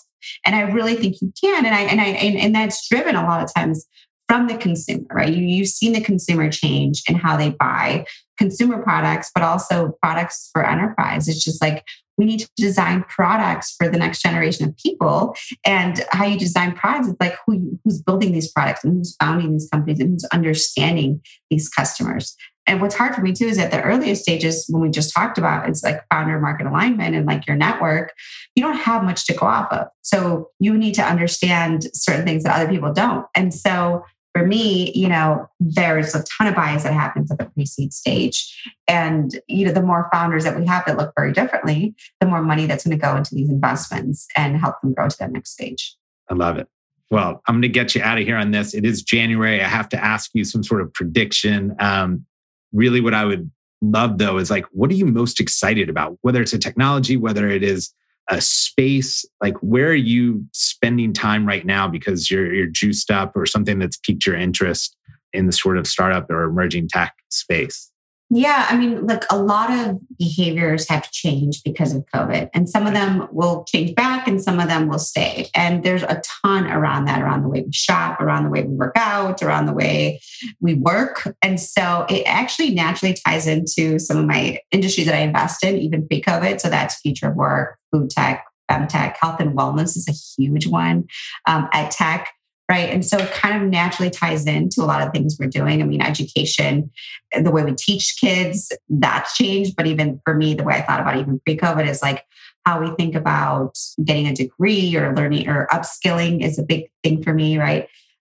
And 0.46 0.56
I 0.56 0.62
really 0.62 0.96
think 0.96 1.22
you 1.22 1.32
can. 1.40 1.66
And 1.66 1.74
I, 1.74 1.82
and 1.82 2.02
I, 2.02 2.08
and, 2.08 2.38
and 2.38 2.56
that's 2.56 2.88
driven 2.90 3.16
a 3.16 3.24
lot 3.24 3.44
of 3.44 3.54
times 3.54 3.86
from 4.28 4.48
the 4.48 4.58
consumer, 4.58 5.08
right? 5.12 5.34
You, 5.34 5.46
you've 5.46 5.68
seen 5.68 5.92
the 5.92 6.00
consumer 6.00 6.50
change 6.50 7.04
in 7.10 7.16
how 7.16 7.36
they 7.36 7.50
buy 7.50 8.06
consumer 8.42 8.82
products, 8.82 9.30
but 9.36 9.44
also 9.44 9.96
products 10.02 10.50
for 10.52 10.66
enterprise. 10.66 11.28
It's 11.28 11.44
just 11.44 11.62
like 11.62 11.86
we 12.18 12.26
need 12.26 12.40
to 12.40 12.50
design 12.58 13.04
products 13.08 13.76
for 13.78 13.88
the 13.88 14.00
next 14.00 14.22
generation 14.22 14.68
of 14.68 14.76
people. 14.78 15.36
And 15.64 16.04
how 16.12 16.26
you 16.26 16.40
design 16.40 16.74
products 16.74 17.10
is 17.10 17.16
like 17.20 17.36
who, 17.46 17.80
who's 17.84 18.02
building 18.02 18.32
these 18.32 18.52
products 18.52 18.84
and 18.84 18.98
who's 18.98 19.16
founding 19.22 19.54
these 19.54 19.70
companies 19.72 20.00
and 20.00 20.10
who's 20.10 20.26
understanding 20.34 21.22
these 21.52 21.70
customers. 21.70 22.36
And 22.68 22.82
what's 22.82 22.96
hard 22.96 23.14
for 23.14 23.22
me 23.22 23.34
too 23.34 23.46
is 23.46 23.60
at 23.60 23.72
the 23.72 23.82
earliest 23.82 24.24
stages, 24.24 24.66
when 24.70 24.82
we 24.82 24.90
just 24.90 25.14
talked 25.14 25.38
about 25.38 25.68
it's 25.70 25.84
like 25.84 26.02
founder 26.12 26.40
market 26.40 26.68
alignment 26.68 27.16
and 27.16 27.26
like 27.26 27.46
your 27.48 27.56
network, 27.56 28.14
you 28.56 28.64
don't 28.64 28.78
have 28.78 29.04
much 29.04 29.26
to 29.28 29.34
go 29.34 29.46
off 29.46 29.72
of. 29.72 29.88
So 30.02 30.50
you 30.60 30.78
need 30.78 30.94
to 30.96 31.04
understand 31.04 31.86
certain 31.94 32.26
things 32.26 32.44
that 32.44 32.56
other 32.56 32.72
people 32.72 32.94
don't. 32.94 33.26
And 33.36 33.54
so 33.54 34.04
for 34.34 34.46
me, 34.46 34.92
you 34.94 35.10
know, 35.10 35.50
there's 35.60 36.16
a 36.16 36.24
ton 36.24 36.48
of 36.48 36.56
bias 36.56 36.84
that 36.84 36.94
happens 36.94 37.32
at 37.32 37.38
the 37.38 37.46
pre-seed 37.46 37.92
stage. 37.94 38.58
And, 38.88 39.40
you 39.48 39.66
know, 39.66 39.74
the 39.74 39.82
more 39.82 40.10
founders 40.12 40.44
that 40.46 40.58
we 40.58 40.66
have 40.66 40.86
that 40.86 40.98
look 40.98 41.14
very 41.18 41.34
differently, 41.34 41.96
the 42.20 42.28
more 42.28 42.42
money 42.42 42.66
that's 42.66 42.86
going 42.86 42.98
to 42.98 43.02
go 43.02 43.16
into 43.16 43.36
these 43.36 43.50
investments 43.50 44.28
and 44.38 44.58
help 44.58 44.80
them 44.82 44.94
grow 44.94 45.10
to 45.10 45.18
that 45.20 45.32
next 45.32 45.52
stage. 45.52 45.96
I 46.30 46.34
love 46.34 46.58
it. 46.58 46.68
Well, 47.10 47.42
I'm 47.46 47.56
going 47.56 47.64
to 47.64 47.68
get 47.68 47.94
you 47.94 48.02
out 48.02 48.18
of 48.18 48.26
here 48.26 48.38
on 48.38 48.52
this. 48.52 48.74
It 48.74 48.86
is 48.86 49.04
January. 49.04 49.62
I 49.62 49.68
have 49.68 49.90
to 49.90 50.02
ask 50.02 50.32
you 50.34 50.46
some 50.46 50.64
sort 50.64 50.82
of 50.82 50.94
prediction. 50.94 51.76
Um, 51.80 52.26
really, 52.72 53.02
what 53.02 53.14
I 53.14 53.26
would 53.26 53.52
love 53.82 54.18
though 54.18 54.38
is 54.38 54.50
like, 54.50 54.66
what 54.72 54.90
are 54.92 54.96
you 54.96 55.06
most 55.06 55.42
excited 55.42 55.90
about? 55.90 56.18
Whether 56.22 56.42
it's 56.42 56.54
a 56.54 56.58
technology, 56.58 57.18
whether 57.18 57.50
it 57.50 57.64
is 57.64 57.94
a 58.30 58.42
space, 58.42 59.26
like 59.42 59.58
where 59.58 59.88
are 59.88 59.94
you 59.94 60.46
spending 60.54 61.14
time 61.14 61.46
right 61.46 61.66
now 61.66 61.88
because 61.88 62.32
you're 62.32 62.54
you're 62.54 62.68
juiced 62.68 63.12
up 63.12 63.36
or 63.36 63.46
something 63.46 63.80
that's 63.80 63.98
piqued 63.98 64.26
your 64.26 64.36
interest 64.36 64.96
in 65.34 65.46
the 65.46 65.52
sort 65.52 65.78
of 65.78 65.88
startup 65.88 66.30
or 66.30 66.44
emerging 66.44 66.88
tech 66.88 67.14
space? 67.30 67.91
Yeah, 68.34 68.66
I 68.70 68.78
mean, 68.78 69.06
look, 69.06 69.26
a 69.30 69.38
lot 69.38 69.72
of 69.72 70.00
behaviors 70.18 70.88
have 70.88 71.12
changed 71.12 71.66
because 71.66 71.94
of 71.94 72.06
COVID, 72.16 72.50
and 72.54 72.70
some 72.70 72.88
of 72.88 72.94
them 72.94 73.28
will 73.34 73.66
change 73.66 73.94
back 73.94 74.26
and 74.26 74.42
some 74.42 74.58
of 74.58 74.70
them 74.70 74.88
will 74.88 75.00
stay. 75.00 75.50
And 75.54 75.84
there's 75.84 76.04
a 76.04 76.22
ton 76.42 76.66
around 76.72 77.06
that, 77.06 77.22
around 77.22 77.44
the 77.44 77.50
way 77.50 77.64
we 77.64 77.74
shop, 77.74 78.22
around 78.22 78.46
the 78.46 78.50
way 78.50 78.64
we 78.64 78.74
work 78.74 78.94
out, 78.96 79.44
around 79.44 79.66
the 79.66 79.74
way 79.74 80.22
we 80.62 80.76
work. 80.76 81.36
And 81.42 81.60
so 81.60 82.06
it 82.10 82.24
actually 82.26 82.74
naturally 82.74 83.18
ties 83.28 83.48
into 83.48 84.00
some 84.00 84.16
of 84.16 84.26
my 84.26 84.60
industries 84.72 85.08
that 85.08 85.16
I 85.16 85.24
invest 85.24 85.62
in, 85.66 85.78
even 85.80 86.08
pre 86.08 86.22
COVID. 86.22 86.62
So 86.62 86.70
that's 86.70 87.02
future 87.02 87.28
of 87.28 87.36
work, 87.36 87.78
food 87.92 88.12
tech, 88.12 88.46
femtech, 88.72 89.18
health 89.20 89.42
and 89.42 89.58
wellness 89.58 89.98
is 89.98 90.08
a 90.08 90.42
huge 90.42 90.68
one, 90.68 91.10
um, 91.48 91.68
ed 91.74 91.92
tech 91.92 92.30
right? 92.72 92.90
And 92.90 93.06
so 93.06 93.18
it 93.18 93.32
kind 93.32 93.62
of 93.62 93.70
naturally 93.70 94.10
ties 94.10 94.46
into 94.46 94.82
a 94.82 94.86
lot 94.86 95.06
of 95.06 95.12
things 95.12 95.36
we're 95.38 95.48
doing. 95.48 95.82
I 95.82 95.86
mean, 95.86 96.02
education, 96.02 96.90
the 97.34 97.52
way 97.52 97.66
we 97.66 97.74
teach 97.74 98.16
kids, 98.18 98.72
that's 98.88 99.36
changed. 99.36 99.76
But 99.76 99.88
even 99.88 100.22
for 100.24 100.34
me, 100.34 100.54
the 100.54 100.64
way 100.64 100.76
I 100.76 100.82
thought 100.82 101.02
about 101.02 101.18
even 101.18 101.42
pre 101.46 101.58
COVID 101.58 101.86
is 101.86 102.02
like 102.02 102.24
how 102.66 102.80
we 102.80 102.96
think 102.96 103.14
about 103.14 103.78
getting 104.02 104.26
a 104.26 104.34
degree 104.34 104.96
or 104.96 105.14
learning 105.14 105.50
or 105.50 105.68
upskilling 105.70 106.46
is 106.46 106.58
a 106.58 106.64
big 106.64 106.90
thing 107.04 107.22
for 107.22 107.34
me, 107.34 107.58
right? 107.58 107.90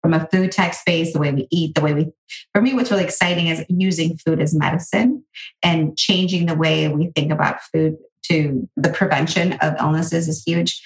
From 0.02 0.16
a 0.16 0.28
food 0.32 0.52
tech 0.52 0.74
space, 0.74 1.14
the 1.14 1.20
way 1.20 1.32
we 1.32 1.48
eat, 1.52 1.76
the 1.76 1.82
way 1.82 1.94
we, 1.94 2.12
for 2.54 2.62
me, 2.62 2.74
what's 2.74 2.90
really 2.90 3.04
exciting 3.04 3.50
is 3.50 3.64
using 3.70 4.18
food 4.18 4.42
as 4.42 4.56
medicine 4.56 5.24
and 5.62 5.96
changing 5.96 6.48
the 6.48 6.56
way 6.56 6.88
we 6.88 7.12
think 7.16 7.32
about 7.32 7.62
food 7.72 7.98
to 8.24 8.68
the 8.78 8.90
prevention 8.90 9.54
of 9.54 9.76
illnesses 9.80 10.28
is 10.28 10.44
huge. 10.44 10.82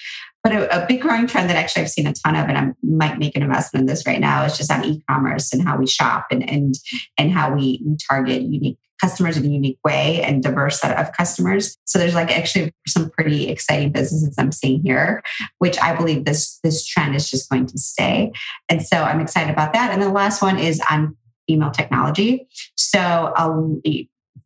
But 0.48 0.56
a, 0.56 0.82
a, 0.82 0.86
big 0.86 1.02
growing 1.02 1.26
trend 1.26 1.50
that 1.50 1.56
actually 1.56 1.82
I've 1.82 1.90
seen 1.90 2.06
a 2.06 2.14
ton 2.14 2.34
of, 2.34 2.48
and 2.48 2.56
I 2.56 2.72
might 2.82 3.18
make 3.18 3.36
an 3.36 3.42
investment 3.42 3.82
in 3.82 3.86
this 3.86 4.06
right 4.06 4.18
now, 4.18 4.44
is 4.44 4.56
just 4.56 4.72
on 4.72 4.82
e-commerce 4.82 5.52
and 5.52 5.62
how 5.62 5.76
we 5.76 5.86
shop 5.86 6.28
and 6.30 6.48
and 6.48 6.74
and 7.18 7.30
how 7.30 7.54
we, 7.54 7.82
we 7.84 7.96
target 8.08 8.42
unique 8.42 8.78
customers 8.98 9.36
in 9.36 9.44
a 9.44 9.48
unique 9.48 9.78
way 9.84 10.22
and 10.22 10.42
diverse 10.42 10.80
set 10.80 10.98
of 10.98 11.12
customers. 11.12 11.76
So 11.84 11.98
there's 11.98 12.14
like 12.14 12.36
actually 12.36 12.72
some 12.86 13.10
pretty 13.10 13.48
exciting 13.48 13.92
businesses 13.92 14.34
I'm 14.38 14.50
seeing 14.50 14.82
here, 14.82 15.22
which 15.58 15.78
I 15.80 15.94
believe 15.94 16.24
this 16.24 16.58
this 16.64 16.86
trend 16.86 17.14
is 17.14 17.30
just 17.30 17.50
going 17.50 17.66
to 17.66 17.78
stay. 17.78 18.32
And 18.70 18.82
so 18.82 18.96
I'm 18.96 19.20
excited 19.20 19.52
about 19.52 19.74
that. 19.74 19.92
And 19.92 20.00
the 20.00 20.08
last 20.08 20.40
one 20.40 20.58
is 20.58 20.80
on 20.90 21.14
female 21.46 21.72
technology. 21.72 22.48
So 22.74 23.34
um, 23.36 23.82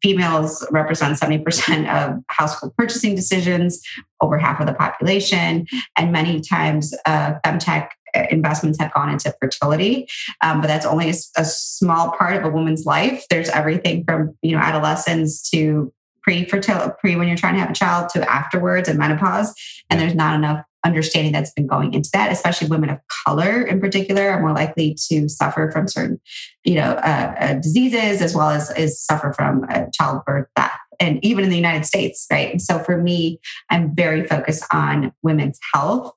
females 0.02 0.66
represent 0.70 1.18
70% 1.18 1.88
of 1.88 2.22
household 2.28 2.74
purchasing 2.76 3.14
decisions, 3.14 3.80
over 4.20 4.38
half 4.38 4.60
of 4.60 4.66
the 4.66 4.74
population. 4.74 5.66
And 5.96 6.12
many 6.12 6.40
times, 6.40 6.94
uh, 7.06 7.34
femtech 7.44 7.88
investments 8.30 8.78
have 8.78 8.92
gone 8.92 9.10
into 9.10 9.34
fertility, 9.40 10.06
um, 10.42 10.60
but 10.60 10.66
that's 10.66 10.86
only 10.86 11.08
a, 11.08 11.14
a 11.36 11.44
small 11.44 12.12
part 12.12 12.36
of 12.36 12.44
a 12.44 12.50
woman's 12.50 12.84
life. 12.84 13.24
There's 13.30 13.48
everything 13.48 14.04
from 14.04 14.36
you 14.42 14.52
know 14.52 14.62
adolescence 14.62 15.48
to 15.50 15.92
pre-fertility, 16.22 16.92
pre 17.00 17.16
when 17.16 17.26
you're 17.28 17.36
trying 17.36 17.54
to 17.54 17.60
have 17.60 17.70
a 17.70 17.74
child 17.74 18.10
to 18.10 18.30
afterwards 18.30 18.88
and 18.88 18.98
menopause, 18.98 19.54
and 19.90 20.00
there's 20.00 20.14
not 20.14 20.34
enough 20.34 20.64
understanding 20.84 21.32
that's 21.32 21.52
been 21.52 21.66
going 21.66 21.94
into 21.94 22.10
that, 22.12 22.32
especially 22.32 22.68
women 22.68 22.90
of 22.90 22.98
color 23.26 23.62
in 23.62 23.80
particular 23.80 24.30
are 24.30 24.40
more 24.40 24.52
likely 24.52 24.96
to 25.08 25.28
suffer 25.28 25.70
from 25.70 25.88
certain, 25.88 26.20
you 26.64 26.74
know, 26.74 26.92
uh, 26.92 27.34
uh, 27.38 27.54
diseases 27.54 28.20
as 28.20 28.34
well 28.34 28.50
as, 28.50 28.70
as 28.72 29.00
suffer 29.00 29.32
from 29.32 29.64
uh, 29.70 29.84
childbirth 29.92 30.48
death. 30.56 30.78
And 31.00 31.24
even 31.24 31.42
in 31.44 31.50
the 31.50 31.56
United 31.56 31.84
States, 31.84 32.26
right? 32.30 32.50
And 32.52 32.62
so 32.62 32.78
for 32.78 32.96
me, 32.96 33.40
I'm 33.70 33.94
very 33.94 34.24
focused 34.24 34.64
on 34.72 35.12
women's 35.22 35.58
health. 35.74 36.12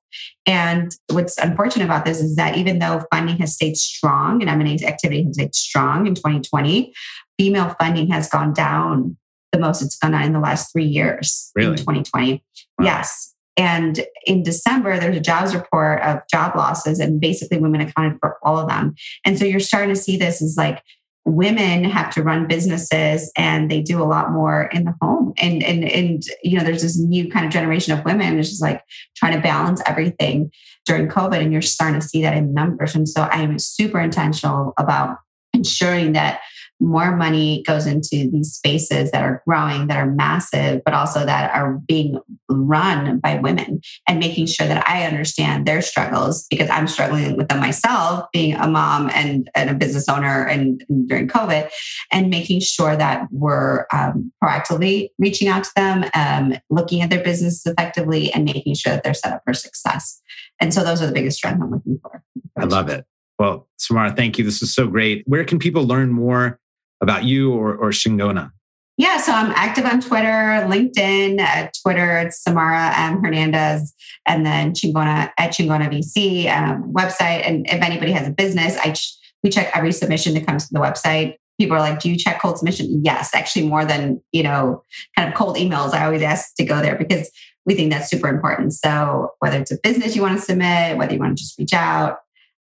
And 0.45 0.95
what's 1.12 1.38
unfortunate 1.39 1.86
about 1.86 2.06
this 2.06 2.21
is 2.21 2.36
that 2.36 2.56
even 2.56 2.80
though 2.80 3.04
funding 3.12 3.38
has 3.38 3.56
stayed 3.56 3.78
strong 3.78 4.41
and 4.41 4.49
M&A 4.49 4.86
activity 4.86 5.23
has 5.23 5.36
stayed 5.36 5.56
strong 5.56 6.06
in 6.06 6.13
2020, 6.13 6.93
female 7.39 7.75
funding 7.80 8.10
has 8.10 8.30
gone 8.30 8.54
down 8.54 9.17
the 9.51 9.60
most 9.60 9.82
it's 9.82 9.97
gone 9.97 10.12
down 10.12 10.23
in 10.23 10.34
the 10.34 10.39
last 10.39 10.71
three 10.71 10.86
years 10.86 11.51
really? 11.56 11.71
in 11.71 11.78
2020. 11.78 12.43
Wow. 12.78 12.86
Yes. 12.86 13.35
And 13.58 14.06
in 14.26 14.44
December, 14.44 15.00
there's 15.00 15.18
a 15.18 15.22
jobs 15.22 15.56
report 15.56 16.02
of 16.02 16.20
job 16.32 16.56
losses, 16.56 17.00
and 17.00 17.22
basically 17.22 17.58
women 17.58 17.82
accounted 17.82 18.18
for 18.20 18.38
all 18.44 18.58
of 18.58 18.68
them. 18.68 18.96
And 19.26 19.39
so 19.39 19.46
you're 19.46 19.60
starting 19.60 19.94
to 19.94 20.00
see 20.00 20.18
this 20.18 20.41
as 20.41 20.56
like 20.58 20.84
women 21.26 21.84
have 21.84 22.13
to 22.13 22.22
run 22.22 22.48
businesses 22.48 23.32
and 23.36 23.70
they 23.70 23.82
do 23.82 24.02
a 24.02 24.06
lot 24.06 24.32
more 24.32 24.70
in 24.74 24.86
the 24.86 24.94
home. 25.02 25.34
And 25.38 25.63
and 25.63 25.84
and 25.84 26.24
you 26.44 26.58
know, 26.58 26.63
there's 26.63 26.84
this 26.84 27.00
new 27.00 27.30
kind 27.30 27.46
of 27.46 27.52
generation 27.52 27.98
of 27.98 28.06
women 28.06 28.38
it's 28.38 28.50
just 28.50 28.62
like 28.62 28.82
trying 29.15 29.34
to 29.34 29.41
balance 29.41 29.82
everything 29.86 30.52
during 30.86 31.08
COVID. 31.08 31.41
And 31.41 31.52
you're 31.52 31.62
starting 31.62 32.00
to 32.00 32.08
see 32.08 32.22
that 32.22 32.38
in 32.38 32.54
numbers. 32.54 32.94
And 32.94 33.10
so 33.10 33.24
I 33.24 33.41
am 33.41 33.58
super 33.58 34.00
intentional 34.00 34.74
about 34.78 35.18
ensuring 35.54 36.13
that 36.13 36.41
more 36.86 37.15
money 37.15 37.63
goes 37.63 37.88
into 37.88 38.30
these 38.32 38.54
spaces 38.54 39.10
that 39.12 39.24
are 39.24 39.41
growing, 39.48 39.88
that 39.88 39.98
are 39.98 40.10
massive, 40.10 40.82
but 40.86 40.93
also 40.93 41.26
that 41.26 41.54
are 41.54 41.80
being 41.88 42.19
run 42.48 43.19
by 43.19 43.39
women 43.39 43.82
and 44.08 44.19
making 44.19 44.45
sure 44.45 44.67
that 44.67 44.88
I 44.88 45.04
understand 45.04 45.65
their 45.65 45.82
struggles 45.82 46.45
because 46.50 46.69
I'm 46.69 46.88
struggling 46.88 47.36
with 47.36 47.48
them 47.50 47.60
myself, 47.60 48.28
being 48.32 48.54
a 48.54 48.67
mom 48.67 49.10
and, 49.13 49.50
and 49.56 49.71
a 49.71 49.74
business 49.74 50.08
owner 50.08 50.45
and, 50.45 50.84
and, 50.88 51.10
during 51.10 51.28
COVID, 51.28 51.69
and 52.12 52.30
making 52.30 52.60
sure 52.60 52.95
that 52.95 53.28
we're 53.32 53.86
um, 53.91 54.32
proactively 54.43 55.10
reaching 55.17 55.48
out 55.48 55.63
to 55.63 55.71
them, 55.76 56.06
um, 56.13 56.54
looking 56.69 57.02
at 57.02 57.10
their 57.10 57.24
business 57.24 57.65
effectively, 57.65 58.32
and 58.32 58.45
making 58.45 58.76
sure 58.76 58.93
that 58.93 59.04
they're 59.04 59.13
set 59.13 59.34
up 59.34 59.41
for 59.43 59.54
success. 59.54 60.21
And 60.62 60.74
so 60.74 60.84
those 60.84 61.02
are 61.02 61.08
the 61.08 61.13
biggest 61.13 61.39
trends 61.39 61.62
I'm 61.62 61.71
looking 61.71 62.00
for. 62.02 62.24
I 62.58 62.65
love 62.65 62.89
it. 62.89 63.06
Well, 63.39 63.67
Samara, 63.78 64.13
thank 64.13 64.38
you. 64.38 64.45
This 64.45 64.62
is 64.62 64.74
so 64.74 64.88
great. 64.88 65.24
Where 65.26 65.43
can 65.43 65.60
people 65.60 65.84
learn 65.84 66.12
more 66.12 66.60
about 67.01 67.23
you 67.23 67.53
or, 67.53 67.75
or 67.75 67.89
Chingona? 67.89 68.51
Yeah, 68.97 69.17
so 69.17 69.34
I'm 69.34 69.51
active 69.51 69.86
on 69.86 69.99
Twitter, 69.99 70.65
LinkedIn, 70.69 71.39
uh, 71.41 71.69
Twitter, 71.84 72.17
it's 72.19 72.41
Samara 72.41 72.93
M. 72.95 73.21
Hernandez, 73.21 73.93
and 74.25 74.45
then 74.45 74.71
Chingona 74.71 75.31
at 75.38 75.51
Chingona 75.51 75.89
VC 75.89 76.49
um, 76.49 76.93
website. 76.93 77.45
And 77.45 77.67
if 77.67 77.81
anybody 77.81 78.13
has 78.13 78.25
a 78.25 78.31
business, 78.31 78.77
I 78.77 78.93
ch- 78.93 79.17
we 79.43 79.49
check 79.49 79.69
every 79.75 79.91
submission 79.91 80.34
that 80.36 80.47
comes 80.47 80.67
to 80.67 80.73
the 80.73 80.79
website. 80.79 81.36
People 81.60 81.75
are 81.75 81.81
like, 81.81 81.99
"Do 81.99 82.10
you 82.10 82.17
check 82.17 82.41
cold 82.41 82.58
submission?" 82.58 83.01
Yes, 83.03 83.36
actually, 83.36 83.67
more 83.67 83.84
than 83.84 84.21
you 84.31 84.43
know, 84.43 84.81
kind 85.17 85.27
of 85.27 85.36
cold 85.36 85.58
emails. 85.58 85.93
I 85.93 86.05
always 86.05 86.21
ask 86.21 86.55
to 86.55 86.63
go 86.63 86.81
there 86.81 86.95
because 86.95 87.29
we 87.65 87.75
think 87.75 87.91
that's 87.91 88.10
super 88.10 88.29
important. 88.29 88.73
So 88.73 89.31
whether 89.39 89.60
it's 89.60 89.71
a 89.71 89.77
business 89.84 90.15
you 90.15 90.21
want 90.21 90.38
to 90.38 90.45
submit, 90.45 90.97
whether 90.97 91.13
you 91.13 91.19
want 91.19 91.38
to 91.38 91.43
just 91.43 91.58
reach 91.60 91.73
out, 91.73 92.19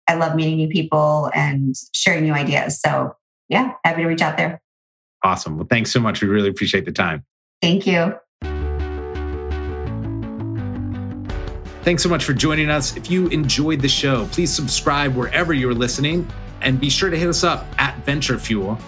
I 0.06 0.14
love 0.14 0.36
meeting 0.36 0.56
new 0.56 0.68
people 0.68 1.30
and 1.34 1.74
sharing 1.92 2.24
new 2.24 2.34
ideas. 2.34 2.80
So 2.80 3.16
yeah, 3.50 3.74
happy 3.84 4.02
to 4.02 4.08
reach 4.08 4.22
out 4.22 4.38
there. 4.38 4.62
Awesome. 5.22 5.58
Well, 5.58 5.66
thanks 5.68 5.92
so 5.92 6.00
much. 6.00 6.22
We 6.22 6.28
really 6.28 6.48
appreciate 6.48 6.86
the 6.86 6.92
time. 6.92 7.26
Thank 7.60 7.86
you. 7.86 8.14
Thanks 11.82 12.02
so 12.02 12.08
much 12.08 12.24
for 12.24 12.32
joining 12.32 12.70
us. 12.70 12.96
If 12.96 13.10
you 13.10 13.26
enjoyed 13.28 13.80
the 13.80 13.88
show, 13.88 14.26
please 14.32 14.52
subscribe 14.52 15.14
wherever 15.16 15.52
you're 15.52 15.74
listening 15.74 16.28
and 16.60 16.80
be 16.80 16.88
sure 16.90 17.10
to 17.10 17.18
hit 17.18 17.28
us 17.28 17.42
up 17.42 17.66
at 17.78 17.96
Venture 18.04 18.38
Fuel 18.38 18.78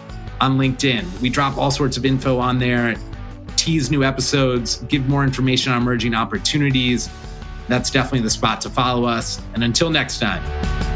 on 0.40 0.58
LinkedIn. 0.58 1.20
We 1.20 1.30
drop 1.30 1.56
all 1.56 1.70
sorts 1.70 1.96
of 1.96 2.04
info 2.04 2.38
on 2.38 2.58
there, 2.58 2.96
tease 3.56 3.90
new 3.90 4.04
episodes, 4.04 4.76
give 4.88 5.08
more 5.08 5.24
information 5.24 5.72
on 5.72 5.80
emerging 5.80 6.14
opportunities. 6.14 7.08
That's 7.68 7.90
definitely 7.90 8.20
the 8.20 8.30
spot 8.30 8.60
to 8.62 8.70
follow 8.70 9.04
us. 9.04 9.40
And 9.54 9.64
until 9.64 9.90
next 9.90 10.18
time. 10.18 10.91